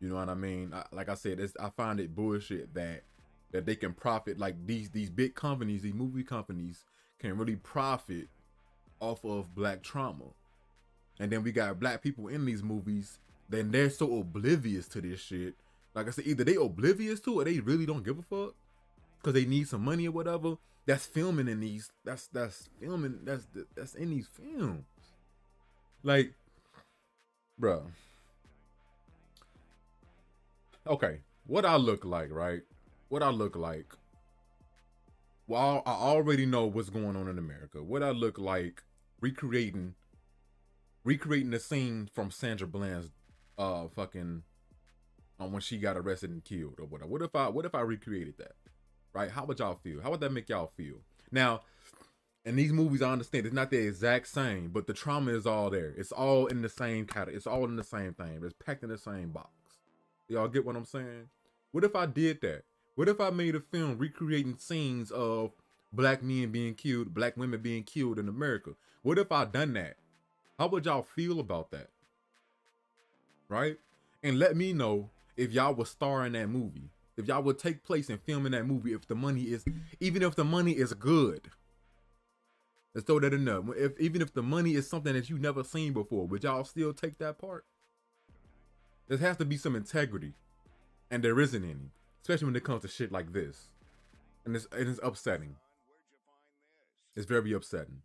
You 0.00 0.08
know 0.08 0.16
what 0.16 0.28
I 0.28 0.34
mean? 0.34 0.72
I, 0.74 0.86
like 0.90 1.08
I 1.08 1.14
said, 1.14 1.40
I 1.60 1.70
find 1.70 2.00
it 2.00 2.16
bullshit 2.16 2.74
that 2.74 3.04
that 3.52 3.64
they 3.64 3.76
can 3.76 3.92
profit 3.94 4.40
like 4.40 4.56
these 4.66 4.90
these 4.90 5.10
big 5.10 5.36
companies, 5.36 5.82
these 5.82 5.94
movie 5.94 6.24
companies 6.24 6.84
can 7.20 7.38
really 7.38 7.54
profit 7.54 8.26
off 9.00 9.24
of 9.24 9.54
black 9.54 9.82
trauma. 9.82 10.24
And 11.18 11.30
then 11.30 11.42
we 11.42 11.52
got 11.52 11.78
black 11.78 12.02
people 12.02 12.28
in 12.28 12.44
these 12.44 12.62
movies, 12.62 13.18
then 13.48 13.70
they're 13.70 13.90
so 13.90 14.18
oblivious 14.18 14.88
to 14.88 15.00
this 15.00 15.20
shit. 15.20 15.54
Like 15.94 16.08
I 16.08 16.10
said, 16.10 16.26
either 16.26 16.44
they 16.44 16.56
oblivious 16.56 17.20
to 17.20 17.40
or 17.40 17.44
they 17.44 17.60
really 17.60 17.86
don't 17.86 18.04
give 18.04 18.18
a 18.18 18.22
fuck 18.22 18.54
because 19.18 19.34
they 19.34 19.48
need 19.48 19.68
some 19.68 19.84
money 19.84 20.08
or 20.08 20.12
whatever. 20.12 20.56
That's 20.86 21.06
filming 21.06 21.48
in 21.48 21.60
these. 21.60 21.90
That's 22.04 22.26
that's 22.26 22.68
filming. 22.80 23.20
That's 23.24 23.46
that's 23.74 23.94
in 23.94 24.10
these 24.10 24.26
films. 24.26 24.84
Like, 26.02 26.34
bro. 27.58 27.86
Okay, 30.86 31.20
what 31.46 31.64
I 31.64 31.76
look 31.76 32.04
like, 32.04 32.30
right? 32.30 32.60
What 33.08 33.22
I 33.22 33.30
look 33.30 33.56
like. 33.56 33.86
Well, 35.46 35.82
I 35.84 35.92
already 35.92 36.46
know 36.46 36.66
what's 36.66 36.90
going 36.90 37.16
on 37.16 37.28
in 37.28 37.38
America. 37.38 37.82
What 37.82 38.02
I 38.02 38.10
look 38.10 38.38
like 38.38 38.82
recreating, 39.20 39.94
recreating 41.04 41.50
the 41.50 41.60
scene 41.60 42.08
from 42.14 42.30
Sandra 42.30 42.66
Bland's, 42.66 43.10
uh, 43.58 43.88
fucking, 43.88 44.42
um, 45.38 45.52
when 45.52 45.60
she 45.60 45.78
got 45.78 45.96
arrested 45.96 46.30
and 46.30 46.44
killed 46.44 46.76
or 46.78 46.86
whatever. 46.86 47.10
What 47.10 47.22
if 47.22 47.36
I, 47.36 47.48
what 47.48 47.64
if 47.64 47.74
I 47.74 47.80
recreated 47.80 48.38
that? 48.38 48.52
right? 49.14 49.30
How 49.30 49.44
would 49.44 49.60
y'all 49.60 49.76
feel? 49.82 50.02
How 50.02 50.10
would 50.10 50.20
that 50.20 50.32
make 50.32 50.48
y'all 50.48 50.72
feel? 50.76 50.96
Now, 51.30 51.62
in 52.44 52.56
these 52.56 52.72
movies, 52.72 53.00
I 53.00 53.10
understand 53.10 53.46
it's 53.46 53.54
not 53.54 53.70
the 53.70 53.78
exact 53.78 54.28
same, 54.28 54.68
but 54.68 54.86
the 54.86 54.92
trauma 54.92 55.32
is 55.32 55.46
all 55.46 55.70
there. 55.70 55.94
It's 55.96 56.12
all 56.12 56.46
in 56.46 56.60
the 56.60 56.68
same 56.68 57.06
category. 57.06 57.36
It's 57.36 57.46
all 57.46 57.64
in 57.64 57.76
the 57.76 57.84
same 57.84 58.12
thing. 58.12 58.40
It's 58.42 58.52
packed 58.52 58.82
in 58.82 58.90
the 58.90 58.98
same 58.98 59.30
box. 59.30 59.48
Y'all 60.28 60.48
get 60.48 60.66
what 60.66 60.76
I'm 60.76 60.84
saying? 60.84 61.28
What 61.72 61.84
if 61.84 61.96
I 61.96 62.06
did 62.06 62.40
that? 62.42 62.64
What 62.94 63.08
if 63.08 63.20
I 63.20 63.30
made 63.30 63.54
a 63.54 63.60
film 63.60 63.98
recreating 63.98 64.56
scenes 64.56 65.10
of 65.10 65.52
black 65.92 66.22
men 66.22 66.52
being 66.52 66.74
killed, 66.74 67.14
black 67.14 67.36
women 67.36 67.60
being 67.60 67.82
killed 67.82 68.18
in 68.18 68.28
America? 68.28 68.70
What 69.02 69.18
if 69.18 69.32
I 69.32 69.44
done 69.44 69.72
that? 69.74 69.96
How 70.58 70.68
would 70.68 70.86
y'all 70.86 71.02
feel 71.02 71.40
about 71.40 71.70
that? 71.72 71.88
Right? 73.48 73.78
And 74.22 74.38
let 74.38 74.56
me 74.56 74.72
know 74.72 75.10
if 75.36 75.52
y'all 75.52 75.74
would 75.74 75.88
star 75.88 76.24
in 76.24 76.32
that 76.32 76.48
movie 76.48 76.90
if 77.16 77.26
y'all 77.26 77.42
would 77.42 77.58
take 77.58 77.84
place 77.84 78.10
in 78.10 78.18
filming 78.18 78.52
that 78.52 78.66
movie 78.66 78.92
if 78.92 79.06
the 79.06 79.14
money 79.14 79.42
is 79.42 79.64
even 80.00 80.22
if 80.22 80.34
the 80.34 80.44
money 80.44 80.72
is 80.72 80.92
good 80.94 81.50
let's 82.94 83.06
throw 83.06 83.20
that 83.20 83.34
in 83.34 83.44
there 83.44 83.62
if 83.76 83.98
even 84.00 84.22
if 84.22 84.32
the 84.32 84.42
money 84.42 84.74
is 84.74 84.88
something 84.88 85.12
that 85.12 85.28
you've 85.28 85.40
never 85.40 85.64
seen 85.64 85.92
before 85.92 86.26
would 86.26 86.42
y'all 86.42 86.64
still 86.64 86.92
take 86.92 87.18
that 87.18 87.38
part 87.38 87.64
there 89.08 89.18
has 89.18 89.36
to 89.36 89.44
be 89.44 89.56
some 89.56 89.76
integrity 89.76 90.34
and 91.10 91.22
there 91.22 91.38
isn't 91.40 91.64
any 91.64 91.90
especially 92.24 92.46
when 92.46 92.56
it 92.56 92.64
comes 92.64 92.80
to 92.80 92.88
shit 92.88 93.12
like 93.12 93.32
this 93.32 93.68
and 94.46 94.56
it's, 94.56 94.66
it's 94.72 94.98
upsetting 95.02 95.54
it's 97.14 97.26
very 97.26 97.52
upsetting 97.52 98.00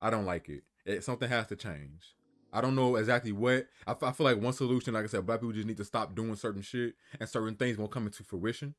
i 0.00 0.08
don't 0.08 0.24
like 0.24 0.48
it. 0.48 0.62
it 0.86 1.04
something 1.04 1.28
has 1.28 1.46
to 1.46 1.56
change 1.56 2.14
I 2.52 2.60
don't 2.60 2.74
know 2.74 2.96
exactly 2.96 3.32
what. 3.32 3.66
I, 3.86 3.94
I 4.02 4.12
feel 4.12 4.24
like 4.24 4.40
one 4.40 4.52
solution, 4.52 4.94
like 4.94 5.04
I 5.04 5.06
said, 5.06 5.24
black 5.24 5.40
people 5.40 5.52
just 5.52 5.66
need 5.68 5.76
to 5.76 5.84
stop 5.84 6.14
doing 6.14 6.34
certain 6.34 6.62
shit 6.62 6.94
and 7.18 7.28
certain 7.28 7.54
things 7.54 7.78
won't 7.78 7.92
come 7.92 8.06
into 8.06 8.24
fruition. 8.24 8.74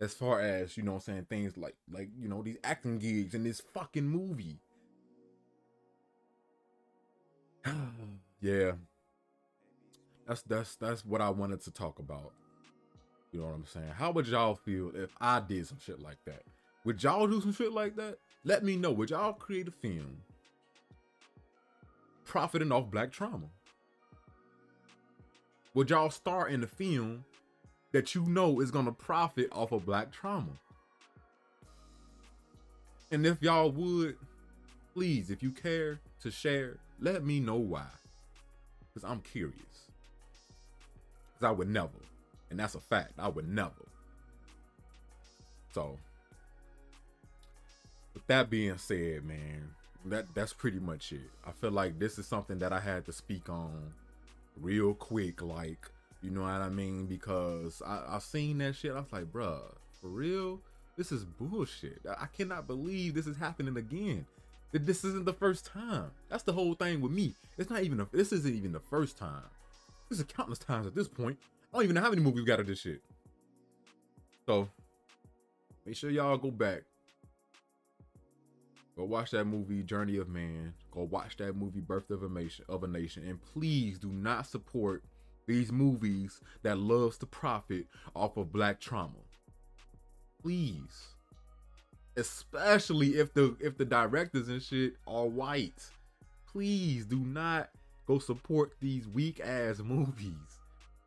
As 0.00 0.14
far 0.14 0.40
as, 0.40 0.76
you 0.76 0.82
know 0.82 0.94
I'm 0.94 1.00
saying, 1.00 1.26
things 1.28 1.56
like, 1.56 1.74
like, 1.90 2.10
you 2.18 2.28
know, 2.28 2.42
these 2.42 2.58
acting 2.62 2.98
gigs 2.98 3.34
and 3.34 3.44
this 3.44 3.62
fucking 3.74 4.06
movie. 4.06 4.60
yeah. 8.40 8.72
That's, 10.28 10.42
that's, 10.42 10.76
that's 10.76 11.04
what 11.04 11.20
I 11.20 11.30
wanted 11.30 11.62
to 11.62 11.70
talk 11.70 11.98
about. 11.98 12.32
You 13.36 13.42
know 13.42 13.48
what 13.48 13.56
I'm 13.56 13.66
saying? 13.66 13.92
How 13.98 14.12
would 14.12 14.26
y'all 14.28 14.54
feel 14.54 14.92
if 14.94 15.10
I 15.20 15.40
did 15.40 15.66
some 15.66 15.76
shit 15.78 16.00
like 16.00 16.16
that? 16.24 16.42
Would 16.86 17.02
y'all 17.02 17.26
do 17.26 17.38
some 17.42 17.52
shit 17.52 17.70
like 17.70 17.94
that? 17.96 18.16
Let 18.44 18.64
me 18.64 18.76
know. 18.76 18.92
Would 18.92 19.10
y'all 19.10 19.34
create 19.34 19.68
a 19.68 19.70
film 19.70 20.22
profiting 22.24 22.72
off 22.72 22.90
black 22.90 23.12
trauma? 23.12 23.48
Would 25.74 25.90
y'all 25.90 26.08
star 26.08 26.48
in 26.48 26.64
a 26.64 26.66
film 26.66 27.26
that 27.92 28.14
you 28.14 28.24
know 28.24 28.62
is 28.62 28.70
gonna 28.70 28.90
profit 28.90 29.50
off 29.52 29.70
of 29.70 29.84
black 29.84 30.12
trauma? 30.12 30.52
And 33.10 33.26
if 33.26 33.42
y'all 33.42 33.70
would, 33.70 34.16
please, 34.94 35.30
if 35.30 35.42
you 35.42 35.50
care 35.50 36.00
to 36.22 36.30
share, 36.30 36.78
let 37.00 37.22
me 37.22 37.40
know 37.40 37.56
why. 37.56 37.84
Because 38.94 39.06
I'm 39.06 39.20
curious. 39.20 39.90
Because 41.34 41.48
I 41.48 41.50
would 41.50 41.68
never. 41.68 41.90
And 42.50 42.58
that's 42.58 42.74
a 42.74 42.80
fact. 42.80 43.12
I 43.18 43.28
would 43.28 43.48
never. 43.48 43.88
So, 45.72 45.98
with 48.14 48.26
that 48.28 48.48
being 48.48 48.78
said, 48.78 49.24
man, 49.24 49.70
that 50.06 50.26
that's 50.34 50.52
pretty 50.52 50.78
much 50.78 51.12
it. 51.12 51.30
I 51.44 51.52
feel 51.52 51.70
like 51.70 51.98
this 51.98 52.18
is 52.18 52.26
something 52.26 52.58
that 52.60 52.72
I 52.72 52.80
had 52.80 53.04
to 53.06 53.12
speak 53.12 53.48
on 53.48 53.92
real 54.60 54.94
quick, 54.94 55.42
like 55.42 55.90
you 56.22 56.30
know 56.30 56.42
what 56.42 56.50
I 56.50 56.68
mean? 56.68 57.06
Because 57.06 57.82
I 57.86 58.02
I 58.08 58.18
seen 58.20 58.58
that 58.58 58.76
shit. 58.76 58.92
I 58.92 59.00
was 59.00 59.12
like, 59.12 59.26
bruh, 59.26 59.60
for 60.00 60.08
real, 60.08 60.60
this 60.96 61.12
is 61.12 61.24
bullshit. 61.24 62.00
I 62.18 62.26
cannot 62.26 62.66
believe 62.66 63.14
this 63.14 63.26
is 63.26 63.36
happening 63.36 63.76
again. 63.76 64.26
That 64.72 64.86
this 64.86 65.04
isn't 65.04 65.24
the 65.24 65.32
first 65.32 65.66
time. 65.66 66.10
That's 66.28 66.42
the 66.42 66.52
whole 66.52 66.74
thing 66.74 67.00
with 67.00 67.12
me. 67.12 67.34
It's 67.58 67.70
not 67.70 67.82
even. 67.82 68.00
A, 68.00 68.08
this 68.12 68.32
isn't 68.32 68.54
even 68.54 68.72
the 68.72 68.80
first 68.80 69.16
time. 69.16 69.44
This 70.08 70.18
is 70.18 70.24
countless 70.24 70.58
times 70.58 70.86
at 70.86 70.94
this 70.94 71.08
point. 71.08 71.38
I 71.72 71.76
don't 71.76 71.84
even 71.84 71.94
know 71.94 72.02
how 72.02 72.10
many 72.10 72.22
movies 72.22 72.40
we 72.40 72.46
got 72.46 72.60
of 72.60 72.66
this 72.66 72.80
shit. 72.80 73.02
So 74.46 74.68
make 75.84 75.96
sure 75.96 76.10
y'all 76.10 76.36
go 76.38 76.50
back 76.50 76.82
Go 78.96 79.04
watch 79.04 79.32
that 79.32 79.44
movie 79.44 79.82
Journey 79.82 80.16
of 80.16 80.28
Man. 80.28 80.72
Go 80.90 81.02
watch 81.02 81.36
that 81.36 81.54
movie 81.54 81.80
Birth 81.80 82.10
of 82.10 82.22
a 82.22 82.28
Nation. 82.30 82.64
Of 82.66 82.82
a 82.82 82.88
Nation, 82.88 83.28
and 83.28 83.38
please 83.52 83.98
do 83.98 84.08
not 84.08 84.46
support 84.46 85.04
these 85.46 85.70
movies 85.70 86.40
that 86.62 86.78
loves 86.78 87.18
to 87.18 87.26
profit 87.26 87.86
off 88.14 88.38
of 88.38 88.52
black 88.52 88.80
trauma. 88.80 89.18
Please, 90.40 91.08
especially 92.16 93.18
if 93.18 93.34
the 93.34 93.54
if 93.60 93.76
the 93.76 93.84
directors 93.84 94.48
and 94.48 94.62
shit 94.62 94.94
are 95.06 95.26
white. 95.26 95.90
Please 96.50 97.04
do 97.04 97.18
not 97.18 97.68
go 98.06 98.18
support 98.18 98.72
these 98.80 99.06
weak 99.06 99.40
ass 99.40 99.78
movies. 99.84 100.55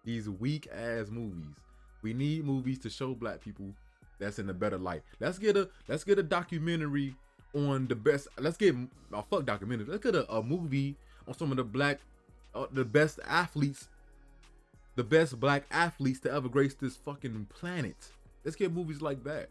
These 0.09 0.27
weak 0.27 0.67
ass 0.73 1.11
movies. 1.11 1.53
We 2.01 2.15
need 2.15 2.43
movies 2.43 2.79
to 2.79 2.89
show 2.89 3.13
black 3.13 3.41
people 3.41 3.75
that's 4.17 4.39
in 4.39 4.49
a 4.49 4.53
better 4.55 4.79
light. 4.79 5.03
Let's 5.19 5.37
get 5.37 5.55
a 5.55 5.69
let's 5.87 6.03
get 6.03 6.17
a 6.17 6.23
documentary 6.23 7.13
on 7.53 7.85
the 7.85 7.93
best. 7.93 8.27
Let's 8.39 8.57
get 8.57 8.73
oh, 9.13 9.23
fuck 9.29 9.45
documentary. 9.45 9.85
Let's 9.85 10.03
get 10.03 10.15
a, 10.15 10.27
a 10.33 10.41
movie 10.41 10.95
on 11.27 11.37
some 11.37 11.51
of 11.51 11.57
the 11.57 11.63
black, 11.63 11.99
uh, 12.55 12.65
the 12.71 12.83
best 12.83 13.19
athletes, 13.23 13.87
the 14.95 15.03
best 15.03 15.39
black 15.39 15.65
athletes 15.69 16.19
to 16.21 16.31
ever 16.31 16.49
grace 16.49 16.73
this 16.73 16.95
fucking 16.95 17.45
planet. 17.53 17.95
Let's 18.43 18.55
get 18.55 18.73
movies 18.73 19.03
like 19.03 19.23
that. 19.25 19.49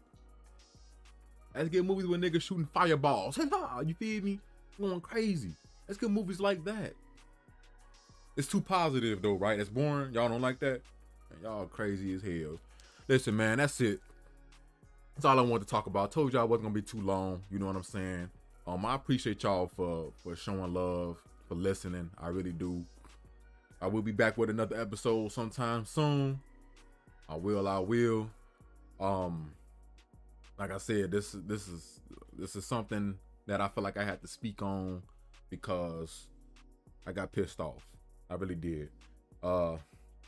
Let's 1.55 1.69
get 1.69 1.85
movies 1.85 2.05
with 2.05 2.19
niggas 2.19 2.41
shooting 2.41 2.67
fireballs. 2.73 3.37
you 3.85 3.93
feel 3.93 4.21
me? 4.21 4.41
Going 4.77 4.99
crazy. 4.99 5.53
Let's 5.87 5.97
get 5.97 6.11
movies 6.11 6.41
like 6.41 6.65
that. 6.65 6.95
It's 8.39 8.47
too 8.47 8.61
positive 8.61 9.21
though, 9.21 9.33
right? 9.33 9.59
It's 9.59 9.69
boring. 9.69 10.13
Y'all 10.13 10.29
don't 10.29 10.39
like 10.39 10.59
that? 10.59 10.79
Y'all 11.43 11.65
crazy 11.65 12.13
as 12.13 12.21
hell. 12.21 12.57
Listen, 13.09 13.35
man, 13.35 13.57
that's 13.57 13.81
it. 13.81 13.99
That's 15.13 15.25
all 15.25 15.37
I 15.37 15.41
wanted 15.41 15.65
to 15.65 15.69
talk 15.69 15.87
about. 15.87 16.07
I 16.07 16.13
told 16.13 16.31
y'all 16.31 16.43
I 16.43 16.45
wasn't 16.45 16.63
gonna 16.63 16.73
be 16.75 16.81
too 16.81 17.01
long. 17.01 17.43
You 17.51 17.59
know 17.59 17.65
what 17.65 17.75
I'm 17.75 17.83
saying? 17.83 18.29
Um, 18.65 18.85
I 18.85 18.95
appreciate 18.95 19.43
y'all 19.43 19.67
for 19.67 20.13
for 20.23 20.37
showing 20.37 20.73
love, 20.73 21.21
for 21.49 21.55
listening. 21.55 22.11
I 22.17 22.29
really 22.29 22.53
do. 22.53 22.85
I 23.81 23.87
will 23.87 24.01
be 24.01 24.13
back 24.13 24.37
with 24.37 24.49
another 24.49 24.79
episode 24.79 25.33
sometime 25.33 25.83
soon. 25.85 26.39
I 27.27 27.35
will. 27.35 27.67
I 27.67 27.79
will. 27.79 28.29
Um, 29.01 29.51
like 30.57 30.71
I 30.71 30.77
said, 30.77 31.11
this 31.11 31.35
this 31.45 31.67
is 31.67 31.99
this 32.37 32.55
is 32.55 32.65
something 32.65 33.17
that 33.47 33.59
I 33.59 33.67
feel 33.67 33.83
like 33.83 33.97
I 33.97 34.05
had 34.05 34.21
to 34.21 34.29
speak 34.29 34.61
on 34.61 35.03
because 35.49 36.27
I 37.05 37.11
got 37.11 37.33
pissed 37.33 37.59
off. 37.59 37.85
I 38.29 38.35
really 38.35 38.55
did. 38.55 38.89
Uh, 39.41 39.77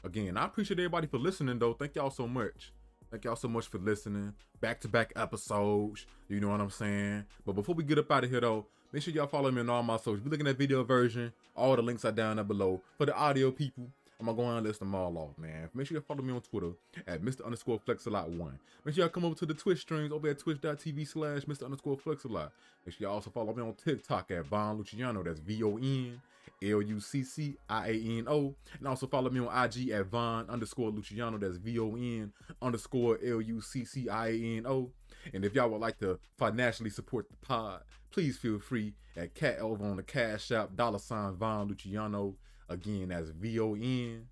again, 0.03 0.37
I 0.37 0.45
appreciate 0.45 0.79
everybody 0.79 1.07
for 1.07 1.17
listening 1.17 1.59
though. 1.59 1.73
Thank 1.73 1.95
y'all 1.95 2.09
so 2.09 2.27
much. 2.27 2.73
Thank 3.09 3.25
y'all 3.25 3.35
so 3.35 3.47
much 3.47 3.67
for 3.67 3.77
listening. 3.77 4.33
Back 4.61 4.79
to 4.81 4.87
back 4.87 5.11
episodes. 5.15 6.05
You 6.29 6.39
know 6.39 6.49
what 6.49 6.61
I'm 6.61 6.69
saying? 6.69 7.25
But 7.45 7.53
before 7.53 7.75
we 7.75 7.83
get 7.83 7.99
up 7.99 8.11
out 8.11 8.23
of 8.23 8.29
here 8.29 8.39
though, 8.41 8.65
make 8.91 9.03
sure 9.03 9.13
y'all 9.13 9.27
follow 9.27 9.51
me 9.51 9.59
on 9.59 9.69
all 9.69 9.83
my 9.83 9.97
socials. 9.97 10.21
You're 10.23 10.31
looking 10.31 10.47
at 10.47 10.57
video 10.57 10.83
version, 10.83 11.33
all 11.55 11.75
the 11.75 11.81
links 11.81 12.05
are 12.05 12.11
down 12.11 12.37
there 12.37 12.45
below. 12.45 12.81
For 12.97 13.05
the 13.05 13.15
audio 13.15 13.51
people, 13.51 13.89
I'm 14.21 14.27
gonna 14.27 14.37
go 14.37 14.55
and 14.55 14.65
list 14.65 14.79
them 14.79 14.93
all 14.93 15.17
off, 15.17 15.35
man. 15.39 15.67
Make 15.73 15.87
sure 15.87 15.97
you 15.97 16.01
follow 16.01 16.21
me 16.21 16.31
on 16.31 16.41
Twitter 16.41 16.73
at 17.07 17.23
Mr. 17.23 17.43
underscore 17.43 17.79
Flexalot1. 17.79 18.51
Make 18.85 18.93
sure 18.93 19.03
y'all 19.03 19.09
come 19.09 19.25
over 19.25 19.33
to 19.33 19.47
the 19.47 19.55
Twitch 19.55 19.79
streams 19.79 20.11
over 20.11 20.29
at 20.29 20.37
twitch.tv 20.37 21.07
slash 21.07 21.41
Mr. 21.45 21.65
underscore 21.65 21.97
Flexalot. 21.97 22.51
Make 22.85 22.95
sure 22.95 23.07
y'all 23.07 23.15
also 23.15 23.31
follow 23.31 23.51
me 23.51 23.63
on 23.63 23.73
TikTok 23.73 24.29
at 24.29 24.45
Von 24.45 24.77
Lucciano. 24.77 25.23
That's 25.25 25.39
V 25.39 25.63
O 25.63 25.77
N 25.77 26.21
L 26.63 26.81
U 26.83 26.99
C 26.99 27.23
C 27.23 27.57
I 27.67 27.87
A 27.87 27.93
N 27.93 28.25
O. 28.27 28.53
And 28.77 28.87
also 28.87 29.07
follow 29.07 29.31
me 29.31 29.39
on 29.39 29.65
IG 29.65 29.89
at 29.89 30.05
Von 30.05 30.47
underscore 30.51 30.91
Lucciano. 30.91 31.39
That's 31.39 31.57
V 31.57 31.79
O 31.79 31.95
N 31.95 32.31
underscore 32.61 33.17
L 33.25 33.41
U 33.41 33.59
C 33.59 33.83
C 33.85 34.07
I 34.07 34.27
A 34.27 34.57
N 34.57 34.67
O. 34.67 34.91
And 35.33 35.43
if 35.43 35.55
y'all 35.55 35.69
would 35.69 35.81
like 35.81 35.97
to 35.99 36.19
financially 36.37 36.91
support 36.91 37.27
the 37.29 37.37
pod, 37.37 37.81
please 38.11 38.37
feel 38.37 38.59
free 38.59 38.93
at 39.17 39.33
Cat 39.33 39.57
over 39.57 39.83
on 39.83 39.97
the 39.97 40.03
Cash 40.03 40.51
App, 40.51 40.75
dollar 40.75 40.99
sign 40.99 41.33
Von 41.33 41.69
Lucciano. 41.69 42.35
Again, 42.71 43.09
that's 43.09 43.29
V 43.31 43.59
O 43.59 43.75
N, 43.75 44.27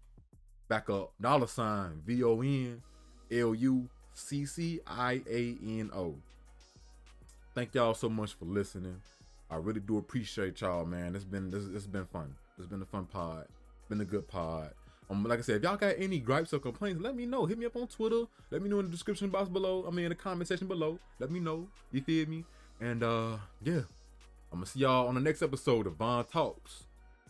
back 0.69 0.89
up, 0.89 1.12
dollar 1.19 1.45
sign 1.45 2.02
V 2.06 2.23
O 2.23 2.41
N 2.41 2.82
L 3.30 3.54
U 3.54 3.89
C 4.13 4.45
C 4.45 4.80
I 4.88 5.21
A 5.30 5.58
N 5.62 5.91
O. 5.93 6.15
Thank 7.54 7.75
y'all 7.75 7.93
so 7.93 8.08
much 8.08 8.36
for 8.36 8.45
listening. 8.45 9.02
I 9.52 9.58
really 9.58 9.82
do 9.82 9.97
appreciate 9.97 10.62
y'all, 10.62 10.86
man. 10.86 11.15
It's 11.15 11.25
been 11.25 11.52
this 11.52 11.65
it's 11.65 11.86
been 11.86 12.06
fun. 12.06 12.34
It's 12.58 12.67
been 12.67 12.82
a 12.82 12.86
fun 12.86 13.08
pod. 13.08 13.47
Been 13.89 13.99
a 13.99 14.06
good 14.06 14.25
pod. 14.25 14.71
Um, 15.10 15.25
like 15.25 15.39
I 15.39 15.41
said, 15.41 15.58
if 15.58 15.63
y'all 15.63 15.75
got 15.75 15.95
any 15.97 16.19
gripes 16.19 16.54
or 16.54 16.60
complaints, 16.60 17.02
let 17.02 17.15
me 17.15 17.25
know. 17.25 17.45
Hit 17.45 17.58
me 17.58 17.65
up 17.65 17.75
on 17.75 17.88
Twitter. 17.88 18.23
Let 18.52 18.62
me 18.62 18.69
know 18.69 18.80
in 18.80 18.86
the 18.86 18.91
description 18.91 19.30
box 19.30 19.49
below. 19.49 19.84
I 19.86 19.91
mean, 19.91 20.06
in 20.06 20.10
the 20.10 20.15
comment 20.15 20.47
section 20.47 20.67
below. 20.67 20.97
Let 21.19 21.30
me 21.30 21.41
know. 21.41 21.67
You 21.91 22.02
feel 22.02 22.25
me? 22.30 22.45
And 22.80 23.04
uh, 23.04 23.38
yeah, 23.62 23.82
I'm 24.52 24.60
gonna 24.60 24.65
see 24.65 24.80
y'all 24.80 25.10
on 25.10 25.15
the 25.15 25.21
next 25.21 25.41
episode 25.41 25.88
of 25.88 25.95
Von 25.95 26.23
Talks. 26.23 26.86